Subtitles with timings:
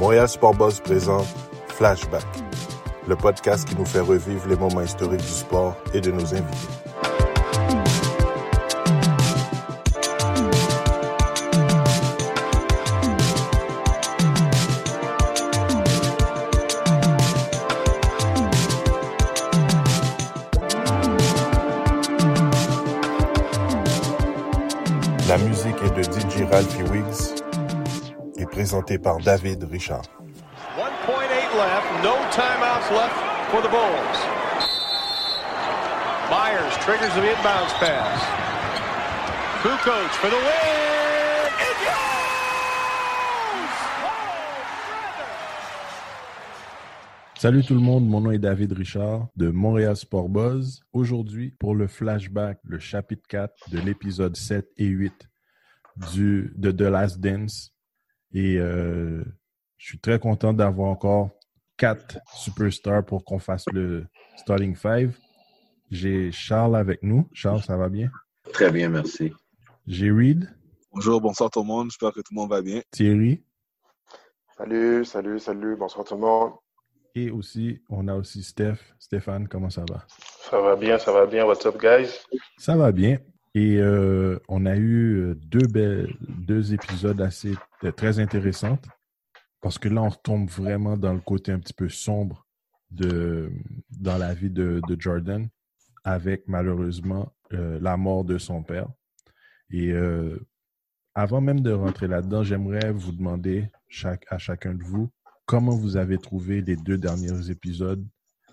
[0.00, 1.26] Montréal Sport Buzz présente
[1.68, 2.24] Flashback,
[3.06, 6.81] le podcast qui nous fait revivre les moments historiques du sport et de nos invités.
[28.62, 30.02] Et présentée par David Richard.
[30.78, 30.84] 1.8
[31.56, 33.16] left, no timeouts left
[33.50, 34.18] for the Bulls.
[36.30, 38.22] Myers triggers the inbounds pass.
[39.62, 41.50] Kukoc for the win?
[41.58, 41.98] It goes!
[47.40, 50.82] Salut tout le monde, mon nom est David Richard de Montréal Sport Buzz.
[50.92, 55.12] Aujourd'hui, pour le flashback, le chapitre 4 de l'épisode 7 et 8
[56.12, 57.72] du, de The Last Dance.
[58.34, 59.22] Et euh,
[59.76, 61.30] je suis très content d'avoir encore
[61.76, 65.16] quatre superstars pour qu'on fasse le Starting Five.
[65.90, 67.28] J'ai Charles avec nous.
[67.32, 68.10] Charles, ça va bien?
[68.52, 69.32] Très bien, merci.
[69.86, 70.48] J'ai Reed,
[70.92, 71.90] Bonjour, bonsoir tout le monde.
[71.90, 72.82] J'espère que tout le monde va bien.
[72.90, 73.42] Thierry
[74.56, 76.52] Salut, salut, salut, bonsoir tout le monde.
[77.14, 78.76] et aussi, on a aussi Steph.
[78.98, 80.06] Stéphane, comment ça va?
[80.50, 81.44] Ça va bien, ça va bien.
[81.46, 82.10] What's up, guys?
[82.58, 83.18] Ça va bien.
[83.54, 85.66] Et euh, on a eu euh, deux,
[86.20, 88.78] deux épisodes assez euh, très intéressants
[89.60, 92.46] parce que là, on retombe vraiment dans le côté un petit peu sombre
[92.90, 93.52] de
[93.90, 95.48] dans la vie de, de Jordan
[96.04, 98.88] avec malheureusement la mort de son père.
[99.70, 99.92] Et
[101.14, 105.10] avant même de rentrer là-dedans, j'aimerais vous demander chaque, à chacun de vous
[105.46, 108.04] comment vous avez trouvé les deux derniers épisodes,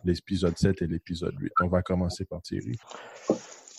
[0.03, 1.52] l'épisode 7 et l'épisode 8.
[1.62, 2.78] On va commencer par Thierry.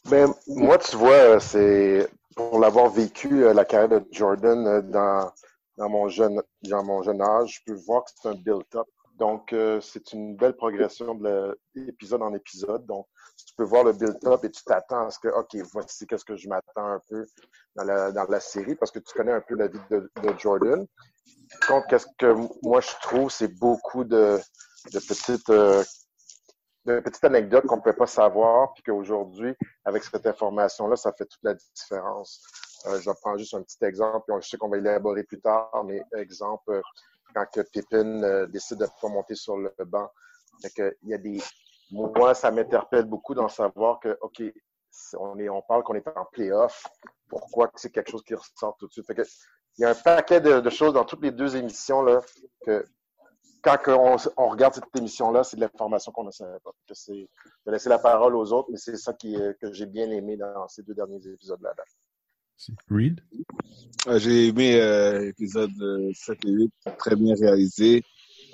[0.06, 4.82] Ben, moi, tu vois, euh, c'est pour l'avoir vécu euh, la carrière de Jordan euh,
[4.82, 5.30] dans,
[5.76, 8.86] dans, mon jeune, dans mon jeune âge, je peux voir que c'est un build-up.
[9.18, 11.54] Donc, c'est une belle progression de
[12.22, 12.86] en épisode.
[12.86, 13.06] Donc,
[13.36, 16.36] tu peux voir le build-up et tu t'attends à ce que, OK, voici qu'est-ce que
[16.36, 17.26] je m'attends un peu
[17.76, 20.38] dans la, dans la série parce que tu connais un peu la vie de, de
[20.38, 20.86] Jordan.
[21.68, 24.40] Donc, qu'est-ce que moi je trouve, c'est beaucoup de,
[24.90, 25.50] de petites
[26.86, 29.54] de petites anecdotes qu'on ne peut pas savoir, puis qu'aujourd'hui,
[29.84, 32.42] avec cette information-là, ça fait toute la différence.
[32.86, 35.84] Euh, je vais prendre juste un petit exemple, je sais qu'on va élaborer plus tard,
[35.84, 36.82] mais exemple, euh,
[37.34, 37.60] quand que
[37.94, 40.10] euh, décide de pas monter sur le banc,
[40.74, 41.40] que, il y a des...
[41.90, 44.42] Moi, ça m'interpelle beaucoup d'en savoir que, OK,
[45.18, 46.86] on, est, on parle qu'on est en playoff,
[47.28, 49.06] pourquoi c'est quelque chose qui ressort tout de suite?
[49.06, 49.22] Fait que,
[49.78, 52.20] il y a un paquet de, de choses dans toutes les deux émissions là,
[52.64, 52.84] que
[53.62, 56.70] quand on, on, regarde cette émission-là, c'est de l'information qu'on ne savait pas.
[56.92, 57.26] C'est, je
[57.66, 60.68] vais laisser la parole aux autres, mais c'est ça qui, que j'ai bien aimé dans
[60.68, 61.72] ces deux derniers épisodes-là.
[62.90, 63.20] Reed?
[64.06, 65.70] Euh, j'ai aimé euh, l'épisode
[66.14, 68.02] 7 et 8, très bien réalisé.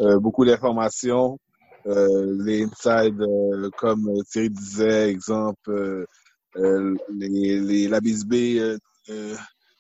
[0.00, 1.39] Euh, beaucoup d'informations.
[1.87, 6.06] Euh, les insides, euh, comme Thierry disait, exemple,
[6.55, 8.78] les, les, la BSB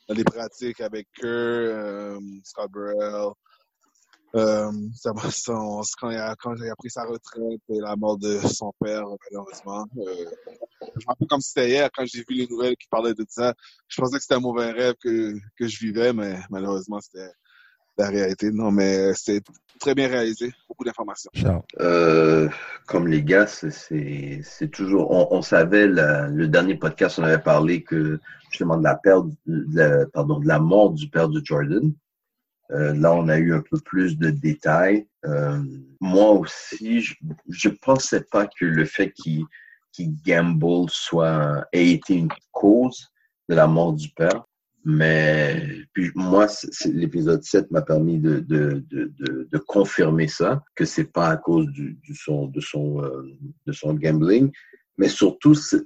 [0.08, 3.32] dans les pratiques avec Kerr, Scott Burrell,
[4.34, 5.12] euh, ça,
[5.98, 9.04] quand, il a, quand il a pris sa retraite et la mort de son père,
[9.30, 9.86] malheureusement.
[9.98, 10.26] Euh,
[10.82, 13.54] je me rappelle comme c'était hier, quand j'ai vu les nouvelles qui parlaient de ça.
[13.88, 17.30] Je pensais que c'était un mauvais rêve que, que je vivais, mais malheureusement, c'était
[17.96, 18.50] la réalité.
[18.50, 19.42] Non, mais c'est
[19.80, 20.52] très bien réalisé.
[20.68, 21.30] Beaucoup d'informations.
[21.80, 22.48] Euh,
[22.86, 25.10] comme les gars, c'est toujours...
[25.10, 28.20] On, on savait, la, le dernier podcast, on avait parlé que
[28.50, 31.92] justement de la perte, de la, pardon, de la mort du père de Jordan.
[32.72, 35.06] Euh, là, on a eu un peu plus de détails.
[35.24, 35.62] Euh,
[36.00, 37.14] moi aussi, je,
[37.48, 39.44] je pensais pas que le fait qu'il
[39.92, 43.08] qu gamble soit ait été une cause
[43.48, 44.44] de la mort du père.
[44.84, 46.46] Mais puis moi,
[46.84, 51.36] l'épisode 7 m'a permis de, de, de, de, de confirmer ça, que c'est pas à
[51.36, 53.36] cause du, du son, de, son, euh,
[53.66, 54.52] de son gambling.
[54.96, 55.76] Mais surtout, ce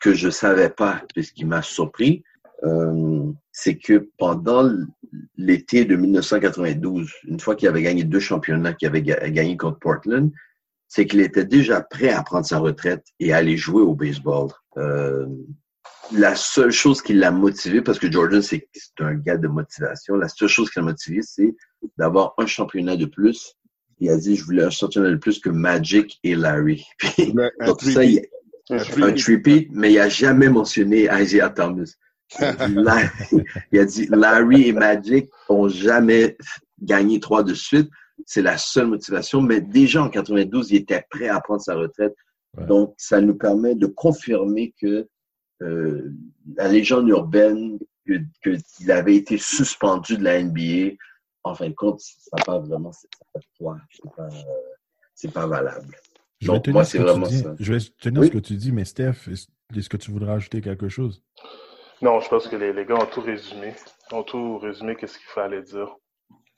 [0.00, 1.02] que je savais pas,
[1.34, 2.24] qui m'a surpris,
[2.64, 4.70] euh, c'est que pendant
[5.36, 10.30] l'été de 1992, une fois qu'il avait gagné deux championnats, qu'il avait gagné contre Portland,
[10.88, 14.48] c'est qu'il était déjà prêt à prendre sa retraite et à aller jouer au baseball.
[14.76, 15.26] Euh,
[16.12, 18.68] la seule chose qui l'a motivé, parce que Jordan, c'est
[18.98, 21.54] un gars de motivation, la seule chose qui l'a motivé, c'est
[21.96, 23.54] d'avoir un championnat de plus.
[23.98, 26.84] Il a dit, je voulais un championnat de plus que Magic et Larry.
[26.98, 28.20] Puis, un donc ça, il,
[28.68, 31.94] Un un tripeat, mais il a jamais mentionné Isaiah Thomas.
[32.40, 33.08] Il a dit, Larry,
[33.72, 36.36] il a dit, Larry et Magic ont jamais
[36.80, 37.90] gagné trois de suite.
[38.26, 39.40] C'est la seule motivation.
[39.42, 42.14] Mais déjà en 92, il était prêt à prendre sa retraite.
[42.56, 42.66] Ouais.
[42.66, 45.08] Donc, ça nous permet de confirmer que
[45.62, 46.12] euh,
[46.56, 50.96] la légende urbaine, que, que il avait été suspendu de la NBA,
[51.44, 52.90] en fin de compte, ça pas vraiment,
[53.30, 53.40] pas.
[53.90, 54.28] C'est pas,
[55.14, 55.96] c'est pas valable.
[56.40, 57.38] Je vais Donc, tenir moi, ce c'est que tu vraiment dis.
[57.38, 57.54] ça.
[57.58, 58.26] Je vais tenir Oui?
[58.28, 61.22] ce que tu dis, mais Steph, est-ce que tu voudrais ajouter quelque chose?
[62.02, 63.74] Non, je pense que les, les gars ont tout résumé.
[64.10, 65.96] Ont tout résumé, qu'est-ce qu'il fallait dire.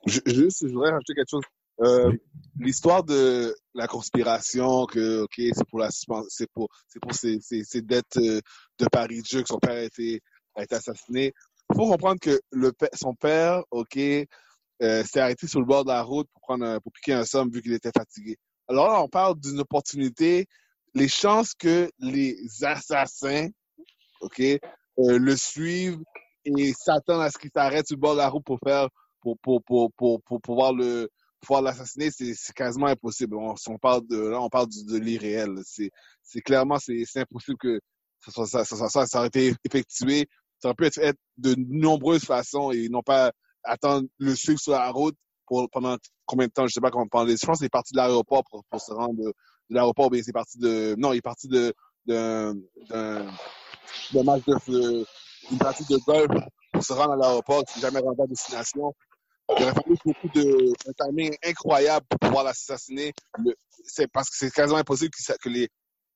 [0.06, 1.44] Juste, je voudrais rajouter quelque chose.
[1.80, 2.12] Euh.
[2.58, 7.82] L'histoire de la conspiration, que ok, c'est pour la c'est pour, c'est pour ces, ces,
[7.82, 8.40] dettes euh,
[8.78, 10.20] de Paris de jeu que son père a été,
[10.54, 11.32] a été assassiné.
[11.70, 15.90] Il faut comprendre que le, son père, ok, euh, s'est arrêté sur le bord de
[15.90, 18.36] la route pour prendre, pour piquer un somme vu qu'il était fatigué.
[18.68, 20.46] Alors là, on parle d'une opportunité.
[20.94, 23.48] Les chances que les assassins,
[24.20, 24.40] ok,
[24.98, 26.00] euh, le suivent
[26.44, 28.88] et s'attendent à ce qu'il s'arrête sur le bord de la route pour faire,
[29.20, 31.08] pour, pour, pour, pour, pour pouvoir le,
[31.40, 33.36] pouvoir l'assassiner, c'est quasiment impossible.
[33.36, 35.50] On, on parle de, là, on parle du- de l'irréel.
[35.64, 35.90] C'est,
[36.22, 37.80] c'est clairement, c'est, impossible que
[38.26, 40.26] ça, ça, ça, ça, ça aurait été effectué.
[40.58, 43.32] Ça aurait pu être fait de nombreuses façons et non pas
[43.62, 45.96] attendre le suivre sur la route pour, pendant
[46.26, 47.36] combien de temps, je sais pas comment parler.
[47.36, 50.22] Je pense qu'il est parti de l'aéroport pour, pour se rendre de, de l'aéroport, mais
[50.22, 51.74] c'est parti de, non, il est parti de,
[52.06, 52.54] d'un,
[54.12, 55.04] d'un, d'un match de,
[55.48, 56.42] d'une partie de golf
[56.72, 58.94] pour se rendre à l'aéroport, qui jamais rendu à destination.
[59.56, 63.12] Il aurait fallu beaucoup de, un timing incroyable pour pouvoir l'assassiner.
[63.84, 65.68] C'est parce que c'est quasiment impossible que, que les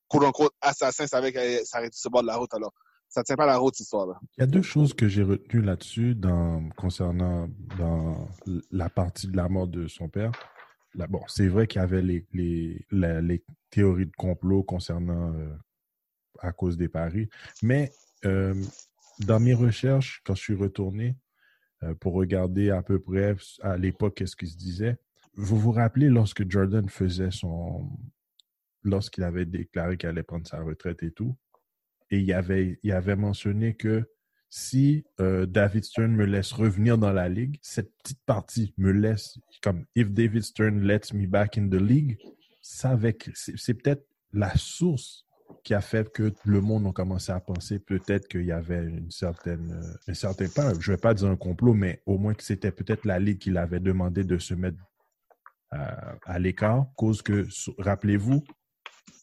[0.07, 2.53] quote-unquote assassins savaient qu'elle s'arrêter sur le bord de la route.
[2.53, 2.73] Alors,
[3.07, 4.15] ça tient pas la route, cette histoire-là.
[4.37, 8.27] Il y a deux choses que j'ai retenues là-dessus dans, concernant dans
[8.71, 10.31] la partie de la mort de son père.
[10.95, 15.33] Là, bon, c'est vrai qu'il y avait les, les, la- les théories de complot concernant
[15.35, 15.55] euh,
[16.41, 17.29] à cause des paris,
[17.61, 17.91] mais
[18.25, 18.53] euh,
[19.19, 21.15] dans mes recherches, quand je suis retourné
[21.83, 24.97] euh, pour regarder à peu près à l'époque qu'est-ce qui se disait,
[25.35, 27.89] vous vous rappelez lorsque Jordan faisait son,
[28.83, 31.37] lorsqu'il avait déclaré qu'il allait prendre sa retraite et tout,
[32.11, 34.09] et il avait, mentionné que
[34.49, 39.37] si euh, David Stern me laisse revenir dans la ligue, cette petite partie me laisse
[39.61, 42.17] comme if David Stern lets me back in the league,
[42.61, 45.25] c'est peut-être la source
[45.63, 49.11] qui a fait que le monde a commencé à penser peut-être qu'il y avait une
[49.11, 52.43] certaine, euh, un certain pas, je vais pas dire un complot, mais au moins que
[52.43, 54.77] c'était peut-être la ligue qui l'avait demandé de se mettre
[55.71, 57.47] à, à l'écart, cause que,
[57.77, 58.43] rappelez-vous,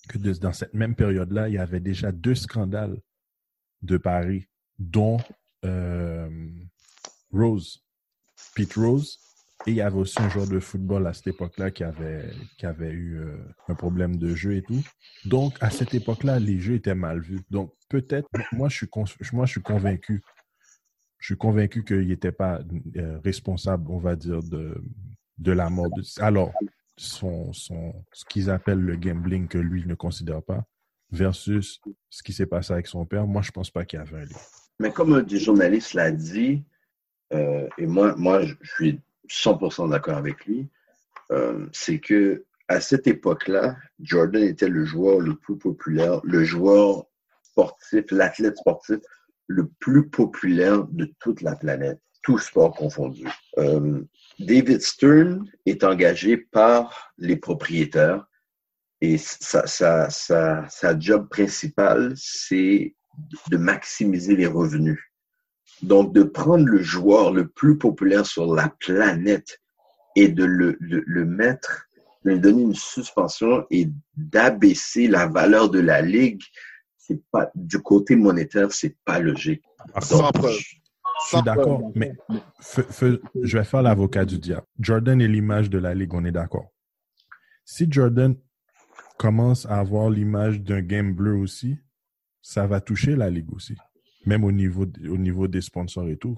[0.08, 3.00] que dans cette même période-là, il y avait déjà deux scandales
[3.82, 4.46] de Paris,
[4.78, 5.18] dont
[5.64, 6.50] euh,
[7.32, 7.84] Rose,
[8.54, 9.18] Pete Rose,
[9.66, 12.66] et il y avait aussi un joueur de football à cette époque-là qui avait, qui
[12.66, 13.36] avait eu euh,
[13.68, 14.80] un problème de jeu et tout.
[15.24, 17.40] Donc, à cette époque-là, les jeux étaient mal vus.
[17.50, 18.88] Donc, peut-être, moi, je suis,
[19.32, 20.22] moi, je suis convaincu,
[21.18, 22.60] je suis convaincu qu'il n'était pas
[22.96, 24.80] euh, responsable, on va dire, de,
[25.38, 25.90] de la mort.
[25.90, 26.02] De...
[26.22, 26.52] Alors,
[26.96, 30.64] son, son, ce qu'ils appellent le gambling que lui ne considère pas,
[31.10, 31.80] versus
[32.10, 34.24] ce qui s'est passé avec son père, moi, je pense pas qu'il y avait un
[34.24, 34.38] lien.
[34.78, 36.64] Mais comme un des journalistes l'a dit,
[37.32, 40.68] euh, et moi, moi, je suis 100% d'accord avec lui,
[41.32, 47.06] euh, c'est que à cette époque-là, Jordan était le joueur le plus populaire, le joueur
[47.42, 48.98] sportif, l'athlète sportif
[49.46, 53.28] le plus populaire de toute la planète, tout sport confondu.
[53.58, 54.02] Euh,
[54.40, 58.26] David Stern est engagé par les propriétaires
[59.00, 59.66] et sa,
[60.10, 62.96] sa, job principale, c'est
[63.50, 64.98] de maximiser les revenus.
[65.82, 69.60] Donc, de prendre le joueur le plus populaire sur la planète
[70.14, 71.86] et de le, le, le mettre,
[72.24, 76.42] de lui donner une suspension et d'abaisser la valeur de la ligue,
[76.96, 79.62] c'est pas, du côté monétaire, c'est pas logique.
[80.00, 80.56] Sans Donc, preuve.
[81.22, 82.12] Je suis d'accord, mais
[82.60, 84.66] fe- fe- je vais faire l'avocat du diable.
[84.80, 86.72] Jordan est l'image de la ligue, on est d'accord.
[87.64, 88.34] Si Jordan
[89.18, 91.78] commence à avoir l'image d'un game bleu aussi,
[92.42, 93.76] ça va toucher la ligue aussi,
[94.26, 96.36] même au niveau, au niveau des sponsors et tout?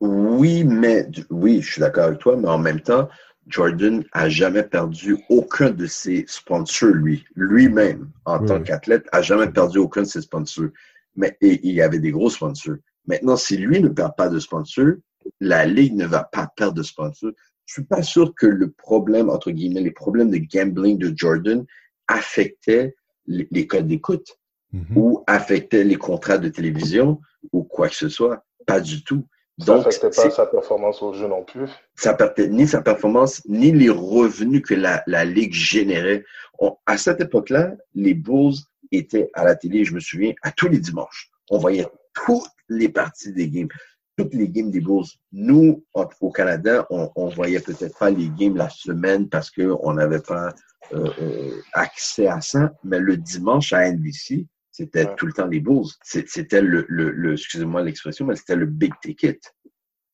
[0.00, 3.08] Oui, mais oui, je suis d'accord avec toi, mais en même temps,
[3.48, 9.22] Jordan a jamais perdu aucun de ses sponsors, lui, lui-même, en Oui, tant qu'athlète, a
[9.22, 10.68] jamais perdu aucun de ses sponsors.
[11.16, 12.76] Mais et, il y avait des gros sponsors.
[13.06, 14.94] Maintenant, si lui ne perd pas de sponsors,
[15.40, 17.32] la ligue ne va pas perdre de sponsors.
[17.64, 21.64] Je suis pas sûr que le problème, entre guillemets, les problèmes de gambling de Jordan
[22.06, 22.94] affectaient
[23.26, 24.37] les, les codes d'écoute
[24.72, 24.96] Mhm.
[24.98, 27.20] ou affectaient les contrats de télévision
[27.52, 28.44] ou quoi que ce soit.
[28.66, 29.26] Pas du tout.
[29.58, 31.68] Ça Donc, n'affectait pas sa performance au jeu non plus.
[31.96, 36.24] ça perdait ni sa performance, ni les revenus que la, la Ligue générait.
[36.60, 38.54] On- à cette époque-là, les Bulls
[38.92, 41.30] étaient à la télé, je me souviens, à tous les dimanches.
[41.50, 43.68] On voyait toutes les parties des games,
[44.16, 45.06] toutes les games des Bulls.
[45.32, 49.92] Nous, en- au Canada, on, on voyait peut-être pas les games la semaine parce qu'on
[49.94, 50.52] n'avait pas
[50.92, 54.46] euh, euh, accès à ça, mais le dimanche à NBC,
[54.78, 55.14] c'était Ouais.
[55.16, 55.86] tout le temps les Bulls.
[56.04, 59.40] C'était le, le, le excusez-moi l'expression, mais c'était le big ticket.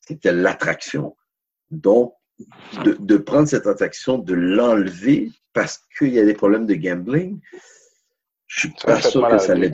[0.01, 1.17] C'était l'attraction.
[1.71, 2.15] Donc,
[2.85, 7.41] de, de prendre cette attraction, de l'enlever parce qu'il y a des problèmes de gambling,
[8.47, 9.69] je suis Ça pas sûr que ça la l'ait.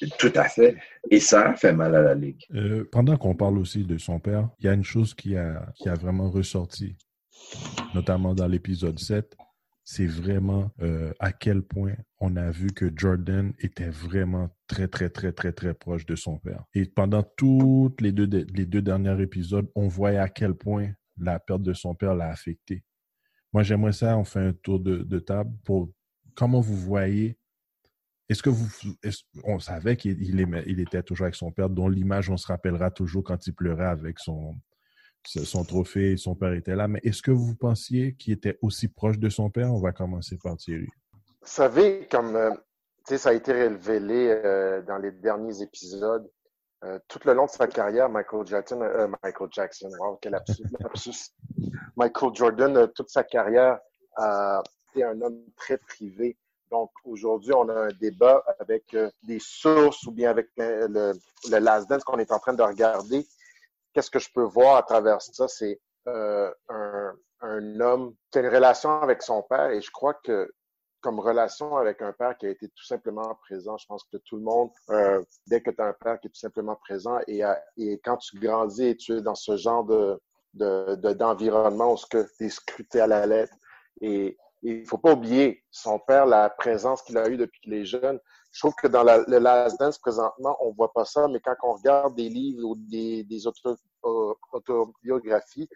[0.00, 0.12] Ligue.
[0.18, 0.76] Tout à fait.
[1.10, 2.44] Et ça a fait mal à la Ligue.
[2.54, 5.66] Euh, pendant qu'on parle aussi de son père, il y a une chose qui a,
[5.74, 6.96] qui a vraiment ressorti,
[7.94, 9.36] notamment dans l'épisode 7,
[9.88, 15.08] c'est vraiment euh, à quel point on a vu que Jordan était vraiment très, très,
[15.08, 16.64] très, très, très proche de son père.
[16.74, 21.72] Et pendant tous les deux, derniers épisodes, on voyait à quel point la perte de
[21.72, 22.82] son père l'a affecté.
[23.52, 25.88] Moi, j'aimerais ça, on fait un tour de, table pour
[26.34, 27.38] comment vous voyez
[28.28, 28.68] est-ce que vous.
[29.44, 33.46] on savait qu'il était toujours avec son père, dont l'image, on se rappellera toujours quand
[33.46, 34.56] il pleurait avec son,
[35.26, 36.88] son trophée son père était là.
[36.88, 39.72] Mais est-ce que vous pensiez qu'il était aussi proche de son père?
[39.72, 40.88] On va commencer par Thierry.
[41.12, 42.50] Vous savez, comme euh,
[43.04, 46.28] ça a été révélé euh, dans les derniers épisodes,
[46.84, 48.80] euh, tout le long de sa carrière, Michael Jackson,
[49.22, 49.90] Michael Jackson.
[51.96, 53.78] Michael Jordan, toute sa carrière,
[54.16, 54.62] a
[55.02, 56.36] un homme très privé.
[56.70, 61.12] Donc aujourd'hui, on a un débat avec des sources ou bien avec euh, le,
[61.50, 63.26] le Last Dance qu'on est en train de regarder.
[63.96, 65.48] Qu'est-ce que je peux voir à travers ça?
[65.48, 70.52] C'est euh, un, homme qui a une relation avec son père et je crois que
[71.00, 73.78] comme relation avec un père qui a été tout simplement présent.
[73.78, 76.30] Je pense que tout le monde, euh, dès que tu as un père qui est
[76.30, 77.40] tout simplement présent et,
[78.04, 80.20] quand tu grandis et tu es dans ce genre de
[80.52, 83.56] de- de- d'environnement où tu es scruté à la lettre
[84.02, 87.74] et et il faut pas oublier son père, la présence qu'il a eue depuis qu'il
[87.74, 88.18] est jeune.
[88.56, 91.74] Je trouve que dans le Last Dance, présentement, on voit pas ça, mais quand on
[91.74, 93.26] regarde des livres ou des,
[93.66, 95.68] euh, autobiographies,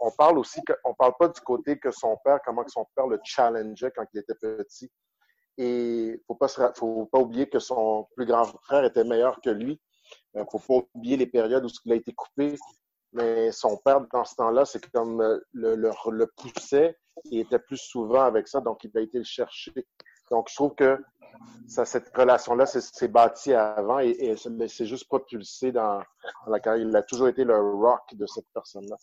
[0.00, 2.84] on parle aussi que, on parle pas du côté que son père, comment que son
[2.96, 4.90] père le challengeait quand il était petit.
[5.56, 9.50] Et faut pas se faut pas oublier que son plus grand frère était meilleur que
[9.50, 9.80] lui.
[10.34, 12.56] Euh, faut pas oublier les périodes où il a été coupé.
[13.12, 16.98] Mais son père, dans ce temps-là, c'est comme euh, le, le, le poussait.
[17.26, 19.86] Il était plus souvent avec ça, donc il a été le chercher.
[20.30, 20.98] Donc, je trouve que
[21.66, 25.98] ça, cette relation-là, c'est- c'est bâti avant et, et c'est- mais c'est juste propulsé dans,
[26.44, 26.86] dans la carrière.
[26.88, 28.96] Il a toujours été le rock de cette personne-là.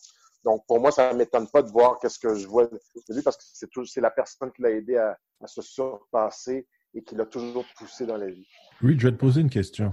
[0.44, 2.78] Donc, pour moi, ça ne m'étonne pas de voir qu'est-ce que je vois de
[3.08, 6.66] lui parce que c'est tout- c'est la personne qui l'a aidé à, à se surpasser
[6.94, 8.46] et qui l'a toujours poussé dans la vie.
[8.82, 9.90] Oui, je vais te poser une question.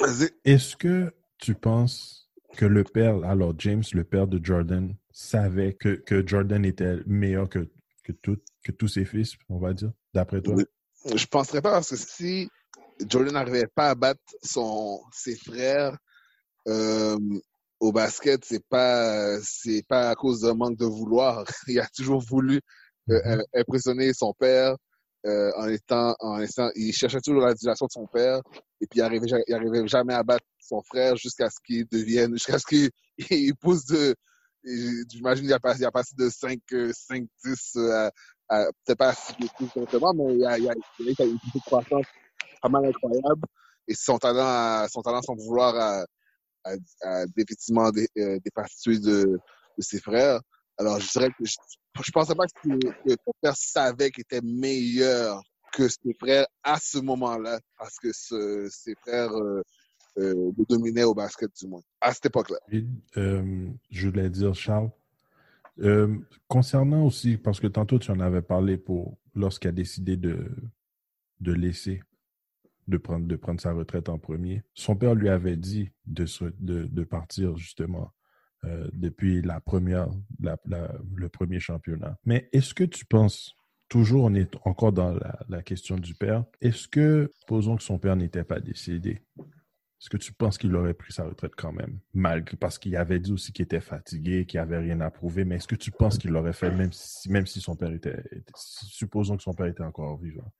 [0.00, 0.30] Vas-y.
[0.44, 5.90] Est-ce que tu penses que le père, alors James, le père de Jordan, savait que,
[5.94, 7.70] que Jordan était meilleur que,
[8.04, 10.56] que, tout- que tous ses fils, on va dire, d'après toi?
[11.04, 12.48] Je penserais pas parce que si
[13.08, 15.96] Jordan n'arrivait pas à battre son, ses frères
[16.68, 17.18] euh,
[17.80, 21.44] au basket, c'est pas c'est pas à cause d'un manque de vouloir.
[21.68, 22.60] Il a toujours voulu
[23.10, 24.76] euh, euh, impressionner son père
[25.26, 28.40] euh, en étant en étant il cherchait toujours l'adulation de son père
[28.80, 32.32] et puis il arrivait il arrivait jamais à battre son frère jusqu'à ce qu'il devienne
[32.36, 32.90] jusqu'à ce qu'il
[33.30, 34.16] il pousse de
[35.08, 38.10] j'imagine il a passé il a passé de 5 euh, 5 10 euh, à, à
[38.48, 42.06] peut-être pas à 6 pieds plus exactement mais il il a une croissance
[42.60, 43.42] pas incroyable
[43.88, 46.04] et son talent son talent son vouloir à
[46.64, 48.38] à, à définitivement dé, euh,
[48.86, 49.40] de,
[49.78, 50.40] ses frères.
[50.78, 51.56] Alors, je dirais que je,
[52.02, 56.78] je pensais pas que, que son père savait qu'il était meilleur que ses frères à
[56.78, 59.62] ce moment-là, parce que ses frères euh,
[60.18, 62.58] euh, le dominaient au basket, du moins, à cette époque-là.
[63.16, 64.90] Euh, je voulais dire, Charles,
[65.80, 70.54] euh, concernant aussi, parce que tantôt tu en avais parlé pour lorsqu'il a décidé de,
[71.40, 72.02] laisser,
[72.88, 78.12] de prendre, sa retraite en premier, son père lui avait dit de, partir justement
[78.64, 80.08] euh, depuis la première,
[80.40, 82.18] le premier championnat.
[82.24, 83.56] Mais est-ce que tu penses,
[83.88, 87.98] toujours on est encore dans la, la question du père, est-ce que, posons que son
[87.98, 89.22] père n'était pas décédé,
[90.02, 92.00] est-ce que tu penses qu'il aurait pris sa retraite quand même?
[92.12, 95.56] Malgré, parce qu'il avait dit aussi qu'il était fatigué, qu'il n'avait rien à prouver, mais
[95.56, 98.52] est-ce que tu penses qu'il l'aurait fait même si, même si son père était, était,
[98.56, 100.52] supposons que son père était encore vivant?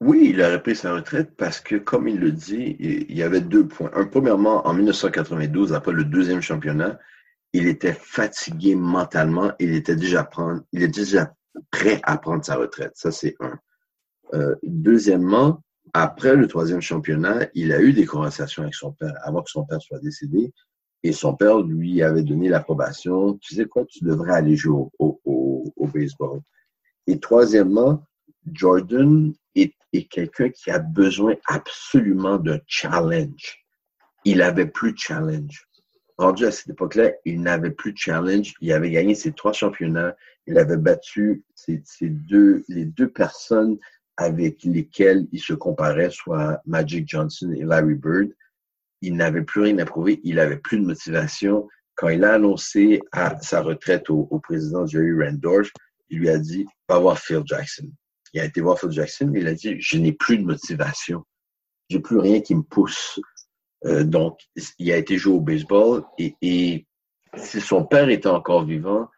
[0.00, 3.40] Oui, il aurait pris sa retraite parce que, comme il le dit, il y avait
[3.40, 3.90] deux points.
[3.94, 6.96] Un, premièrement, en 1992, après le deuxième championnat,
[7.52, 9.50] il était fatigué mentalement.
[9.58, 11.34] Il était déjà, prendre, il est déjà
[11.72, 12.92] prêt à prendre sa retraite.
[12.94, 13.58] Ça, c'est un.
[14.34, 15.63] Euh, deuxièmement,
[15.96, 19.64] après le troisième championnat, il a eu des conversations avec son père avant que son
[19.64, 20.52] père soit décédé.
[21.04, 23.38] Et son père lui avait donné l'approbation.
[23.40, 26.40] Tu sais quoi, tu devrais aller jouer au, baseball.
[27.06, 28.04] Et troisièmement,
[28.52, 29.74] Jordan est,
[30.10, 33.64] quelqu'un qui a besoin absolument d'un challenge.
[34.24, 35.68] Il avait plus de challenge.
[36.18, 38.54] Rendu à cette époque-là, il n'avait plus de challenge.
[38.60, 40.16] Il avait gagné ses trois championnats.
[40.48, 43.78] Il avait battu ses deux, les deux personnes
[44.16, 48.28] avec lesquelles il se comparait, soit Magic Johnson et Larry Bird.
[49.00, 50.20] Il n'avait plus rien à prouver.
[50.24, 51.68] Il avait plus de motivation.
[51.96, 55.70] Quand il a annoncé à sa retraite au, président Jerry Randolph,
[56.08, 57.90] il lui a dit, va voir Phil Jackson.
[58.32, 61.24] Il a été voir Phil Jackson et il a dit, je n'ai plus de motivation.
[61.90, 63.20] J'ai plus rien qui me pousse.
[63.84, 64.40] Euh, donc,
[64.78, 66.86] il a été joué au baseball et, et,
[67.36, 69.08] si son père était encore vivant,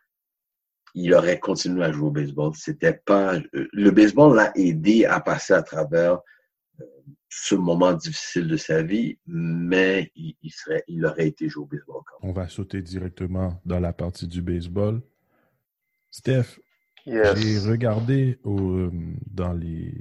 [0.97, 2.53] il aurait continué à jouer au baseball.
[2.57, 6.21] C'était pas euh, le baseball l'a aidé à passer à travers
[6.81, 6.85] euh,
[7.29, 11.67] ce moment difficile de sa vie, mais il, il serait, il aurait été joué au
[11.67, 12.03] baseball.
[12.07, 12.31] Quand même.
[12.31, 15.01] On va sauter directement dans la partie du baseball.
[16.11, 16.59] Steph,
[17.07, 17.39] Yes.
[17.39, 18.91] j'ai regardé au,
[19.31, 19.95] dans les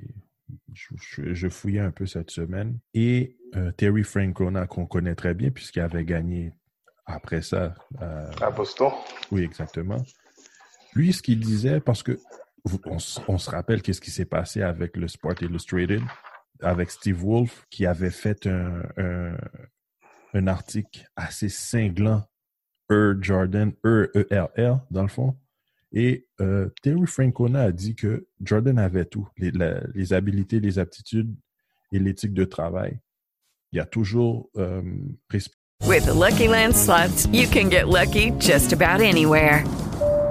[0.73, 2.79] je, je, je, fouillais un peu cette semaine.
[2.95, 6.53] Et euh, Terry Francona, qu'on connaît très bien, puisqu'il avait gagné
[7.05, 7.75] après ça.
[8.01, 8.91] Euh, à Boston.
[9.31, 10.03] Oui, exactement.
[10.95, 12.19] Lui, ce qu'il disait, parce que
[12.85, 12.99] on,
[13.37, 16.01] se rappelle qu'est-ce qui s'est passé avec le Sport Illustrated,
[16.61, 18.81] avec Steve Wolf, qui avait fait un,
[20.33, 22.23] un, article assez cinglant,
[22.91, 25.37] E Jordan, E E R R, dans le fond.
[25.91, 30.79] Et euh, Terry Francona a dit que Jordan avait tout, les, la, les habilités, les
[30.79, 31.33] aptitudes
[31.91, 32.99] et l'éthique de travail.
[33.71, 34.81] Il y a toujours euh,
[35.83, 39.63] With Lucky Land slots, you can get lucky just about anywhere.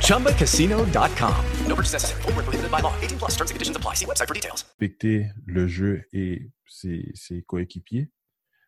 [0.00, 1.44] ChumbaCasino.com.
[1.66, 2.22] No purchase necessary.
[2.22, 2.94] Forward, prohibited by law.
[3.00, 3.94] 18 plus terms and conditions apply.
[3.94, 4.64] See website for details.
[4.78, 8.10] Respecter le jeu et ses, ses coéquipiers.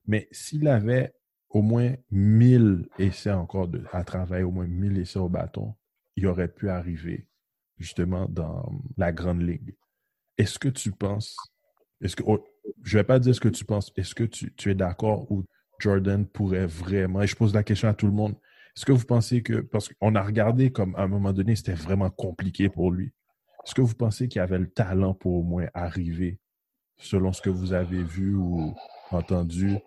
[0.07, 1.13] Mais s'il avait
[1.49, 5.75] au moins 1000 essais encore de, à travailler, au moins 1000 essais au bâton,
[6.17, 7.29] il aurait pu arriver
[7.79, 9.77] justement dans la grande ligue.
[10.37, 11.37] Est-ce que tu penses,
[12.01, 12.45] est-ce que, oh,
[12.83, 15.45] je vais pas dire ce que tu penses, est-ce que tu, tu es d'accord où
[15.79, 18.35] Jordan pourrait vraiment, et je pose la question à tout le monde,
[18.77, 21.75] est-ce que vous pensez que, parce qu'on a regardé comme à un moment donné, c'était
[21.75, 23.13] vraiment compliqué pour lui,
[23.65, 26.39] est-ce que vous pensez qu'il avait le talent pour au moins arriver,
[26.99, 28.75] selon ce que vous avez vu ou
[29.11, 29.79] entendu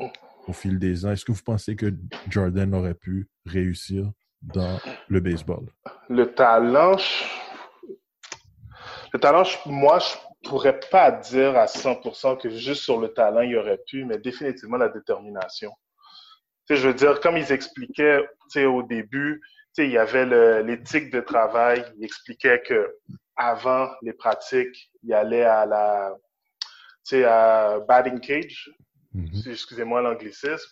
[0.47, 1.93] au fil des ans, est-ce que vous pensez que
[2.30, 4.10] Jordan aurait pu réussir
[4.41, 5.65] dans le baseball?
[6.10, 6.95] Le talent,
[9.13, 13.58] le talent, moi, je pourrais pas dire à 100% que juste sur le talent, il
[13.58, 15.71] aurait pu, mais définitivement la détermination.
[16.70, 20.26] Je veux dire, comme ils expliquaient tu sais, au début, tu sais, il y avait
[20.64, 21.86] l'éthique de travail.
[21.98, 22.96] Il expliquait que
[23.36, 26.16] avant les pratiques, il allait à la,
[27.06, 28.70] tu sais, à batting cage.
[29.14, 29.52] Mm -hmm.
[29.52, 30.72] Excusez-moi l'anglicisme.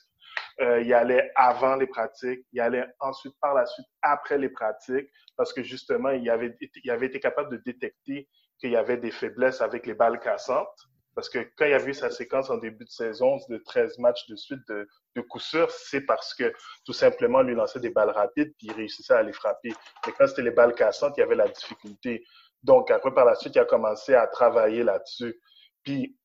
[0.61, 5.09] Euh, il allait avant les pratiques, il allait ensuite par la suite après les pratiques,
[5.35, 8.27] parce que justement, il avait, il avait été capable de détecter
[8.59, 10.79] qu'il y avait des faiblesses avec les balles cassantes.
[11.15, 13.99] Parce que quand il y a vu sa séquence en début de saison de 13
[13.99, 16.53] matchs de suite de, de coup sûr, c'est parce que
[16.85, 19.73] tout simplement, lui lançait des balles rapides puis il réussissait à les frapper.
[20.05, 22.25] Mais quand c'était les balles cassantes, il y avait la difficulté.
[22.63, 25.39] Donc, après, par la suite, il a commencé à travailler là-dessus.
[25.83, 26.17] Puis,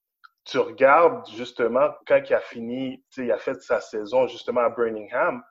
[0.45, 5.43] tu regardes justement quand il a fini, il a fait sa saison justement à Birmingham,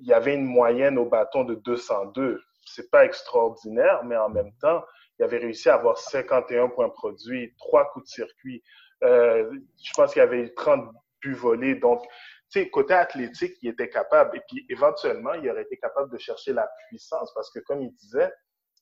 [0.00, 2.40] il y avait une moyenne au bâton de 202.
[2.64, 4.82] C'est pas extraordinaire, mais en même temps,
[5.18, 8.62] il avait réussi à avoir 51 points produits, trois coups de circuit.
[9.02, 9.50] Euh,
[9.82, 10.90] je pense qu'il avait 30
[11.22, 11.74] buts volés.
[11.76, 12.02] Donc,
[12.50, 14.36] tu sais, côté athlétique, il était capable.
[14.36, 17.92] Et puis, éventuellement, il aurait été capable de chercher la puissance parce que, comme il
[17.94, 18.32] disait,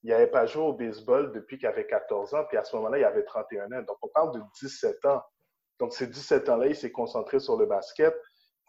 [0.02, 2.44] il n'avait pas joué au baseball depuis qu'il avait 14 ans.
[2.48, 3.82] Puis à ce moment-là, il avait 31 ans.
[3.82, 5.22] Donc, on parle de 17 ans.
[5.78, 8.14] Donc, ces 17 ans-là, il s'est concentré sur le basket.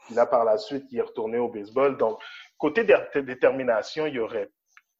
[0.05, 1.97] Puis là, par la suite, il est retourné au baseball.
[1.97, 2.21] Donc,
[2.57, 4.49] côté détermination, il aurait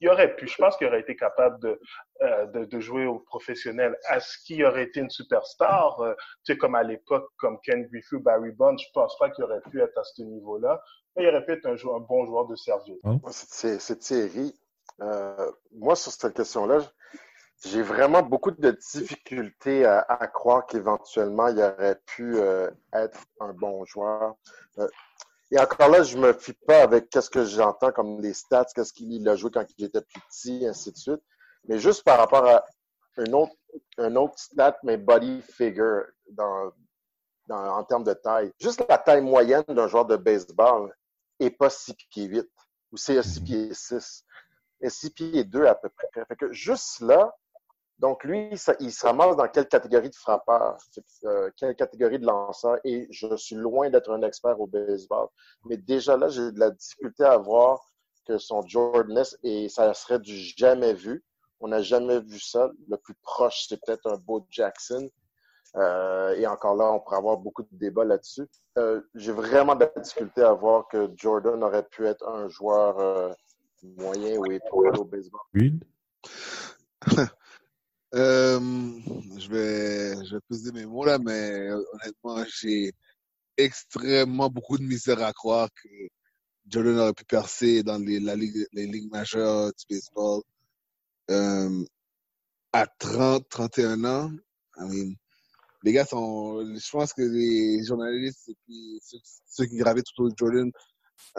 [0.04, 1.80] il aurait pu, je pense qu'il aurait été capable de,
[2.22, 3.98] euh, de, de, jouer au professionnel.
[4.12, 6.14] Est-ce qu'il aurait été une superstar, euh,
[6.44, 9.46] tu sais, comme à l'époque, comme Ken Griffey ou Barry Bonds, je pense pas qu'il
[9.46, 10.82] aurait pu être à ce niveau-là,
[11.16, 12.98] mais il aurait pu être un, bon joueur de service.
[13.32, 14.54] C'est Thierry.
[15.02, 16.80] Euh, moi, sur cette question-là,
[17.66, 23.54] j'ai vraiment beaucoup de difficultés à, à croire qu'éventuellement, il aurait pu euh, être un
[23.54, 24.36] bon joueur.
[25.54, 28.92] Et encore là, je me fie pas avec qu'est-ce que j'entends comme les stats, qu'est-ce
[28.92, 31.22] qu'il a joué quand il était plus petit, ainsi de suite.
[31.66, 32.66] Mais juste par rapport à
[33.18, 33.32] un
[34.16, 36.06] autre, stat, mais body figure
[37.50, 38.52] en termes de taille.
[38.60, 40.92] Juste la taille moyenne d'un joueur de baseball
[41.40, 42.50] est pas 6 pieds 8
[42.92, 44.26] ou c'est 6 pieds 6
[44.82, 46.26] et 6 pieds 2 à peu près.
[46.26, 47.32] Fait que juste là,
[48.00, 50.78] donc, lui, ça, il se ramasse dans quelle catégorie de frappeur,
[51.24, 55.28] euh, quelle catégorie de lanceur, et je suis loin d'être un expert au baseball.
[55.66, 57.80] Mais déjà là, j'ai de la difficulté à voir
[58.26, 61.24] que son Jordaness, et ça serait du jamais vu.
[61.60, 62.72] On n'a jamais vu ça.
[62.90, 65.10] Le plus proche, c'est peut-être un Bo Jackson.
[65.76, 68.48] Euh, et encore là, on pourrait avoir beaucoup de débats là-dessus.
[68.78, 73.00] Euh, j'ai vraiment de la difficulté à voir que Jordan aurait pu être un joueur
[73.00, 73.34] euh,
[73.82, 75.42] moyen ou étoile au baseball.
[75.54, 75.80] Oui.
[78.16, 78.60] Euh,
[79.40, 82.92] je vais, je vais peser mes mots là, mais honnêtement, j'ai
[83.58, 85.90] extrêmement beaucoup de misère à croire que
[86.68, 90.44] Jordan aurait pu percer dans les, les ligues majeures du baseball
[91.32, 91.84] euh,
[92.72, 94.32] à 30, 31 ans.
[94.78, 95.14] I mean,
[95.84, 100.24] les gars sont, je pense que les journalistes et puis ceux, ceux qui gravaient tout
[100.24, 100.72] autour de Jordan,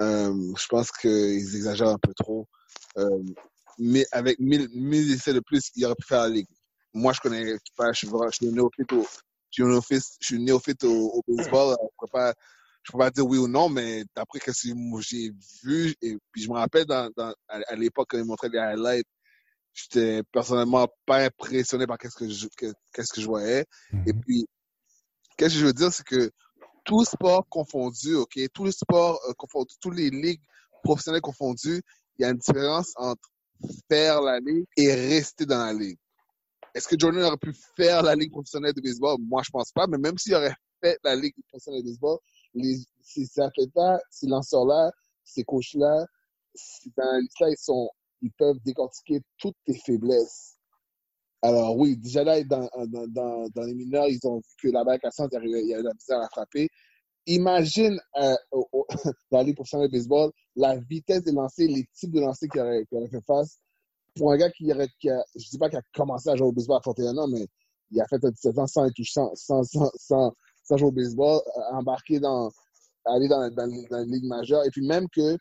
[0.00, 2.48] euh, je pense qu'ils exagèrent un peu trop.
[3.78, 6.48] Mais avec 1000, 1000 essais de plus, il aurait pu faire la ligue
[6.94, 9.02] moi, je connais pas, je suis, je suis néophyte au,
[9.50, 11.76] je suis néophyte, je suis néophyte au, au baseball.
[11.80, 12.33] Je peux pas,
[12.85, 16.42] je peux pas dire oui ou non, mais d'après ce que j'ai vu, et puis
[16.42, 19.07] je me rappelle dans, dans, à, l'époque quand ils montraient les highlights,
[19.72, 22.46] j'étais personnellement pas impressionné par qu'est-ce que je,
[22.92, 23.64] qu'est-ce que je voyais.
[24.07, 24.20] Et Mhm.
[24.20, 24.46] puis,
[25.37, 26.30] qu'est-ce que je veux dire, c'est que
[26.85, 30.42] tout sport confondu, ok, tout le sport euh, confondu, toutes les ligues
[30.85, 31.83] professionnelles confondues,
[32.18, 33.28] il y a une différence entre
[33.90, 35.98] faire la ligue et rester dans la ligue.
[36.74, 39.16] Est-ce que Jordan aurait pu faire la ligue professionnelle de baseball?
[39.20, 42.18] Moi, je pense pas, mais même s'il aurait fait la ligue professionnelle de baseball,
[43.00, 44.90] ces athlètes-là, ces lanceurs-là,
[45.24, 46.06] ces coachs-là,
[46.54, 47.88] ces ils sont,
[48.22, 50.56] ils peuvent décortiquer toutes tes faiblesses.
[51.42, 54.98] Alors oui, déjà là, dans, dans, dans, les mineurs, ils ont vu que la balle
[54.98, 56.68] cassante, il y avait- la misère à frapper.
[57.26, 58.34] Imagine euh,
[59.30, 62.60] dans la Ligue professionnelle de baseball, la vitesse des lancers, les types de lancers qu'il
[62.60, 63.58] aurait, qu'il aurait fait face.
[64.16, 64.87] Pour un gars qui a,
[65.35, 67.46] je dis pas qu'il a commencé à jouer au baseball à 31 ans, mais
[67.90, 71.77] il a fait un 17 ans sans, sans, sans, sans, sans, jouer au baseball, euh,
[71.77, 72.50] embarquer dans,
[73.05, 74.64] aller dans, dans, la Ligue majeure.
[74.64, 75.37] Et puis même que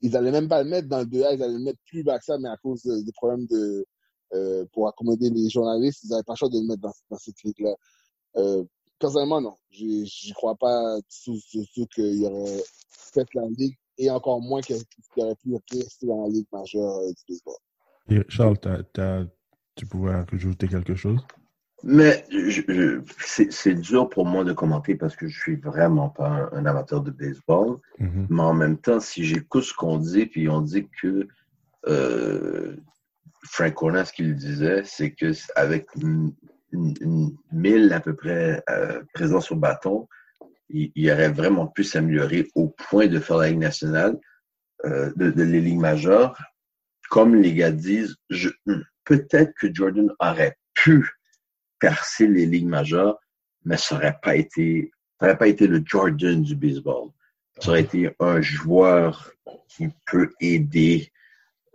[0.00, 2.18] ils allaient même pas le mettre dans le 2A, ils allaient le mettre plus bas
[2.18, 3.86] que ça, mais à cause de- des problèmes de,
[4.34, 7.42] euh, pour accommoder les journalistes, ils n'avaient pas le choix de le mettre dans, cette
[7.42, 7.74] ligue-là.
[8.36, 8.64] Euh,
[8.98, 9.56] personnellement, non.
[9.70, 12.62] J'y j'y crois pas du tout qu'il aurait
[13.12, 14.76] fait la ligue et encore moins qu'il
[15.16, 17.54] aurait pu rester dans la ligue majeure du baseball.
[18.10, 18.58] Et Charles,
[19.76, 21.20] tu pouvais rajouter quelque chose?
[21.82, 22.24] Mais
[23.18, 27.02] c'est dur pour moi de commenter parce que je suis vraiment pas un, un amateur
[27.02, 27.78] de baseball.
[27.98, 28.26] Mhm.
[28.30, 31.28] Mais en même temps, si j'écoute ce qu'on dit, puis on dit que
[31.86, 32.76] euh,
[33.44, 36.32] Frank Corner, ce qu'il disait, c'est que avec une,
[36.72, 40.08] une- une mille à peu près euh, présence au bâton,
[40.68, 44.18] il, aurait vraiment pu s'améliorer au point de faire la Ligue nationale,
[44.84, 46.36] euh, de, de les ligues majeures.
[47.10, 48.16] Comme les gars disent,
[49.04, 51.08] peut-être que Jordan aurait pu
[51.78, 53.18] percer les ligues majeures,
[53.64, 57.10] mais ça n'aurait pas été, ça aurait pas été le Jordan du baseball.
[57.60, 59.30] Ça aurait été un joueur
[59.68, 61.12] qui peut aider.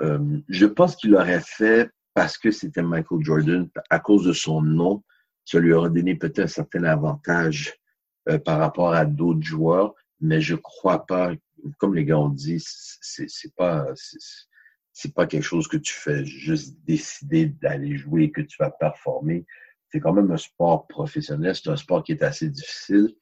[0.01, 4.61] Euh, je pense qu'il l'aurait fait parce que c'était Michael Jordan, à cause de son
[4.61, 5.03] nom.
[5.45, 7.78] Ça lui aurait donné peut-être un certain avantage
[8.45, 11.31] par rapport à d'autres joueurs, mais je crois pas,
[11.77, 12.63] comme les gars ont dit,
[13.01, 13.87] c'est pas,
[14.93, 18.71] c'est pas quelque chose que tu fais juste décider d'aller jouer et que tu vas
[18.71, 19.45] performer.
[19.91, 23.15] C'est quand même un sport professionnel, c'est un sport qui est assez difficile.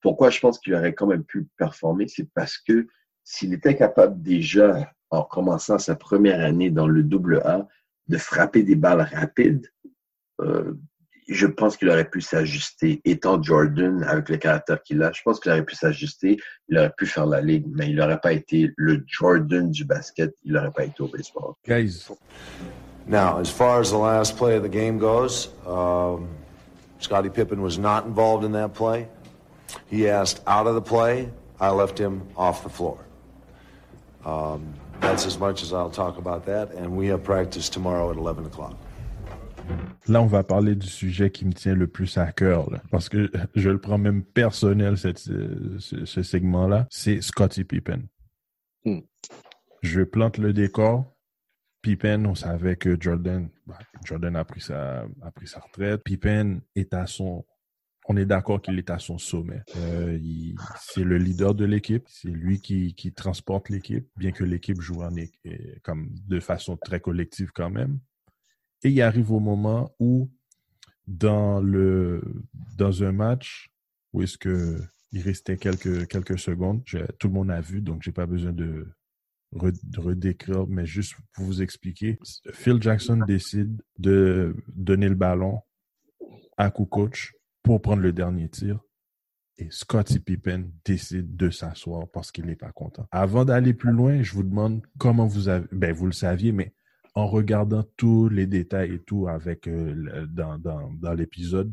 [0.00, 2.86] Pourquoi je pense qu'il aurait quand même pu performer, c'est parce que
[3.24, 7.66] s'il était capable déjà, en commençant sa première année dans le double A,
[8.08, 9.70] de frapper des balles rapides,
[10.40, 10.74] euh,
[11.28, 13.00] je pense qu'il aurait pu s'ajuster.
[13.04, 16.92] Étant Jordan, avec le caractère qu'il a, je pense qu'il aurait pu s'ajuster, il aurait
[16.96, 20.70] pu faire la ligue, mais il n'aurait pas été le Jordan du basket, il n'aurait
[20.70, 21.54] pas été au baseball.
[21.66, 22.08] Guys,
[23.08, 26.28] Now, as far as the last play of the game goes, um,
[26.98, 29.06] Scottie Pippen was not involved in that play.
[29.88, 31.30] He asked out of the play.
[31.60, 32.98] I left him off the floor.
[34.24, 38.16] Um, That's as much as I'll talk about that, and we have practice tomorrow at
[38.16, 38.76] 11 o'clock.
[40.08, 43.08] Là, on va parler du sujet qui me tient le plus à cœur, là, parce
[43.08, 46.86] que je le prends même personnel, cette, ce, ce segment-là.
[46.90, 48.02] C'est Scottie Pippen.
[48.84, 49.00] Hmm.
[49.82, 51.12] Je plante le décor.
[51.82, 56.02] Pippen, on savait que Jordan, bah, Jordan a pris sa, a pris sa retraite.
[56.04, 57.44] Pippen est à son,
[58.08, 59.62] on est d'accord qu'il est à son sommet.
[59.76, 60.18] Euh,
[60.80, 62.04] c'est le leader de l'équipe.
[62.08, 65.14] C'est lui qui, qui transporte l'équipe, bien que l'équipe joue en,
[65.82, 67.98] comme de façon très collective quand même.
[68.82, 70.30] Et il arrive au moment où,
[71.06, 72.22] dans, le,
[72.76, 73.70] dans un match,
[74.12, 74.80] où est-ce que
[75.12, 76.82] il restait quelques, secondes,
[77.18, 78.86] tout le monde a vu, donc j'ai pas besoin de
[79.52, 82.18] redécrire, mais juste pour vous expliquer,
[82.52, 85.60] Phil Jackson décide de donner le ballon
[86.56, 88.80] à Kukoc pour prendre le dernier tir.
[89.58, 93.08] Et Scottie Pippen décide de s'asseoir parce qu'il n'est pas content.
[93.10, 96.74] Avant d'aller plus loin, je vous demande comment vous avez, ben vous le saviez, mais
[97.16, 101.72] en regardant tous les détails et tout avec euh, dans, l'épisode,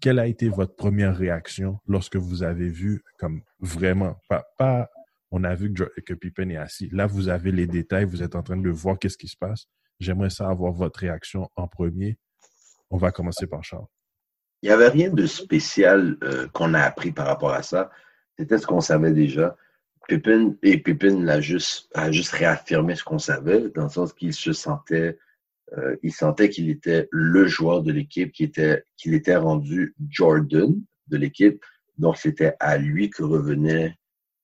[0.00, 4.88] quelle a été votre première réaction lorsque vous avez vu comme vraiment pas, pas
[5.32, 6.88] on a vu que, que Pippen est assis.
[6.92, 9.66] Là, vous avez les détails, vous êtes en train de voir qu'est-ce qui se passe.
[9.98, 12.16] J'aimerais ça avoir votre réaction en premier.
[12.88, 13.86] On va commencer par Charles.
[14.62, 17.90] Il n'y avait rien de spécial euh, qu'on a appris par rapport à ça.
[18.38, 19.56] C'était ce qu'on savait déjà.
[20.08, 20.82] Pippen, et
[21.40, 25.18] juste, a juste réaffirmé ce qu'on savait, dans le sens qu'il se sentait,
[25.76, 25.96] euh,
[26.48, 30.74] qu'il était le joueur de l'équipe, qu'il était, rendu Jordan
[31.08, 31.64] de l'équipe.
[31.98, 33.96] Donc, c'était à lui que revenait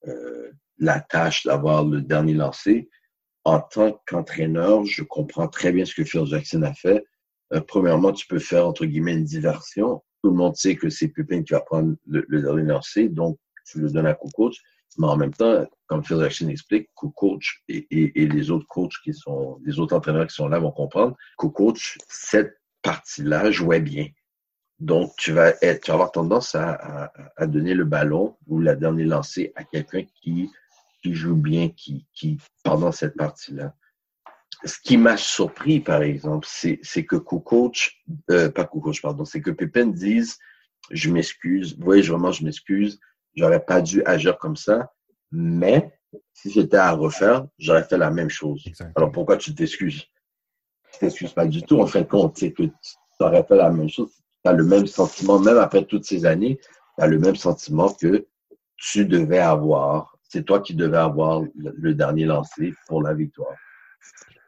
[0.06, 2.88] euh, la tâche d'avoir le dernier lancé.
[3.44, 7.04] En tant qu'entraîneur, je comprends très bien ce que Phil Jackson a fait.
[7.52, 10.02] Euh, premièrement, tu peux faire, entre guillemets, une diversion.
[10.22, 13.80] Tout le monde sait que c'est Pippen qui va prendre le, dernier lancé, donc tu
[13.80, 14.54] le donnes à Kukoc.
[14.98, 19.60] Mais en même temps, comme Phil Jackson explique, Kukoc et, les autres coachs qui sont,
[19.64, 24.08] les autres entraîneurs qui sont là vont comprendre, Kukoc, cette partie-là jouait bien.
[24.78, 29.08] Donc, tu vas, être, tu vas avoir tendance à, donner le ballon ou la dernière
[29.08, 30.50] lancée à quelqu'un qui,
[31.02, 33.74] qui joue bien, qui, qui, pendant cette partie-là.
[34.64, 37.92] Ce qui m'a surpris, par exemple, c'est, que Kukoc,
[38.30, 40.38] euh, pas Kukoc, pardon, c'est que Pippen dise,
[40.90, 42.98] je m'excuse, oui, vraiment, je m'excuse,
[43.36, 44.92] j'aurais pas dû agir comme ça,
[45.30, 45.92] mais
[46.32, 48.64] si j'étais à refaire, j'aurais fait la même chose.
[48.96, 50.04] Alors pourquoi tu t'excuses?
[50.92, 52.72] Tu t'excuses pas du tout, en fin de compte, c'est que tu
[53.20, 54.10] aurais fait la même chose,
[54.44, 57.92] tu as le même sentiment, même après toutes ces années, tu as le même sentiment
[57.92, 58.26] que
[58.76, 63.54] tu devais avoir, c'est toi qui devais avoir le, le dernier lancé pour la victoire.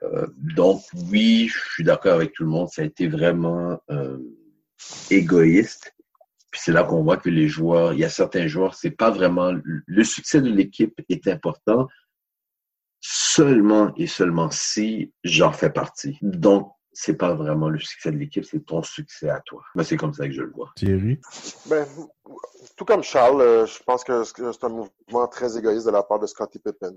[0.03, 2.69] Euh, donc, oui, je suis d'accord avec tout le monde.
[2.69, 4.19] Ça a été vraiment euh,
[5.11, 5.95] égoïste.
[6.53, 9.11] Puis c'est là qu'on voit que les joueurs, il y a certains joueurs, c'est pas
[9.11, 11.89] vraiment le succès de l'équipe est important
[13.01, 16.19] seulement et seulement si j'en fais partie.
[16.23, 19.63] Donc, c'est pas vraiment le succès de l'équipe, c'est ton succès à toi.
[19.75, 20.71] Moi, c'est comme ça que je le vois.
[20.77, 21.19] Thierry?
[21.67, 21.87] Ben,
[22.77, 26.19] tout comme Charles, euh, je pense que c'est un mouvement très égoïste de la part
[26.19, 26.95] de Scottie Pippen.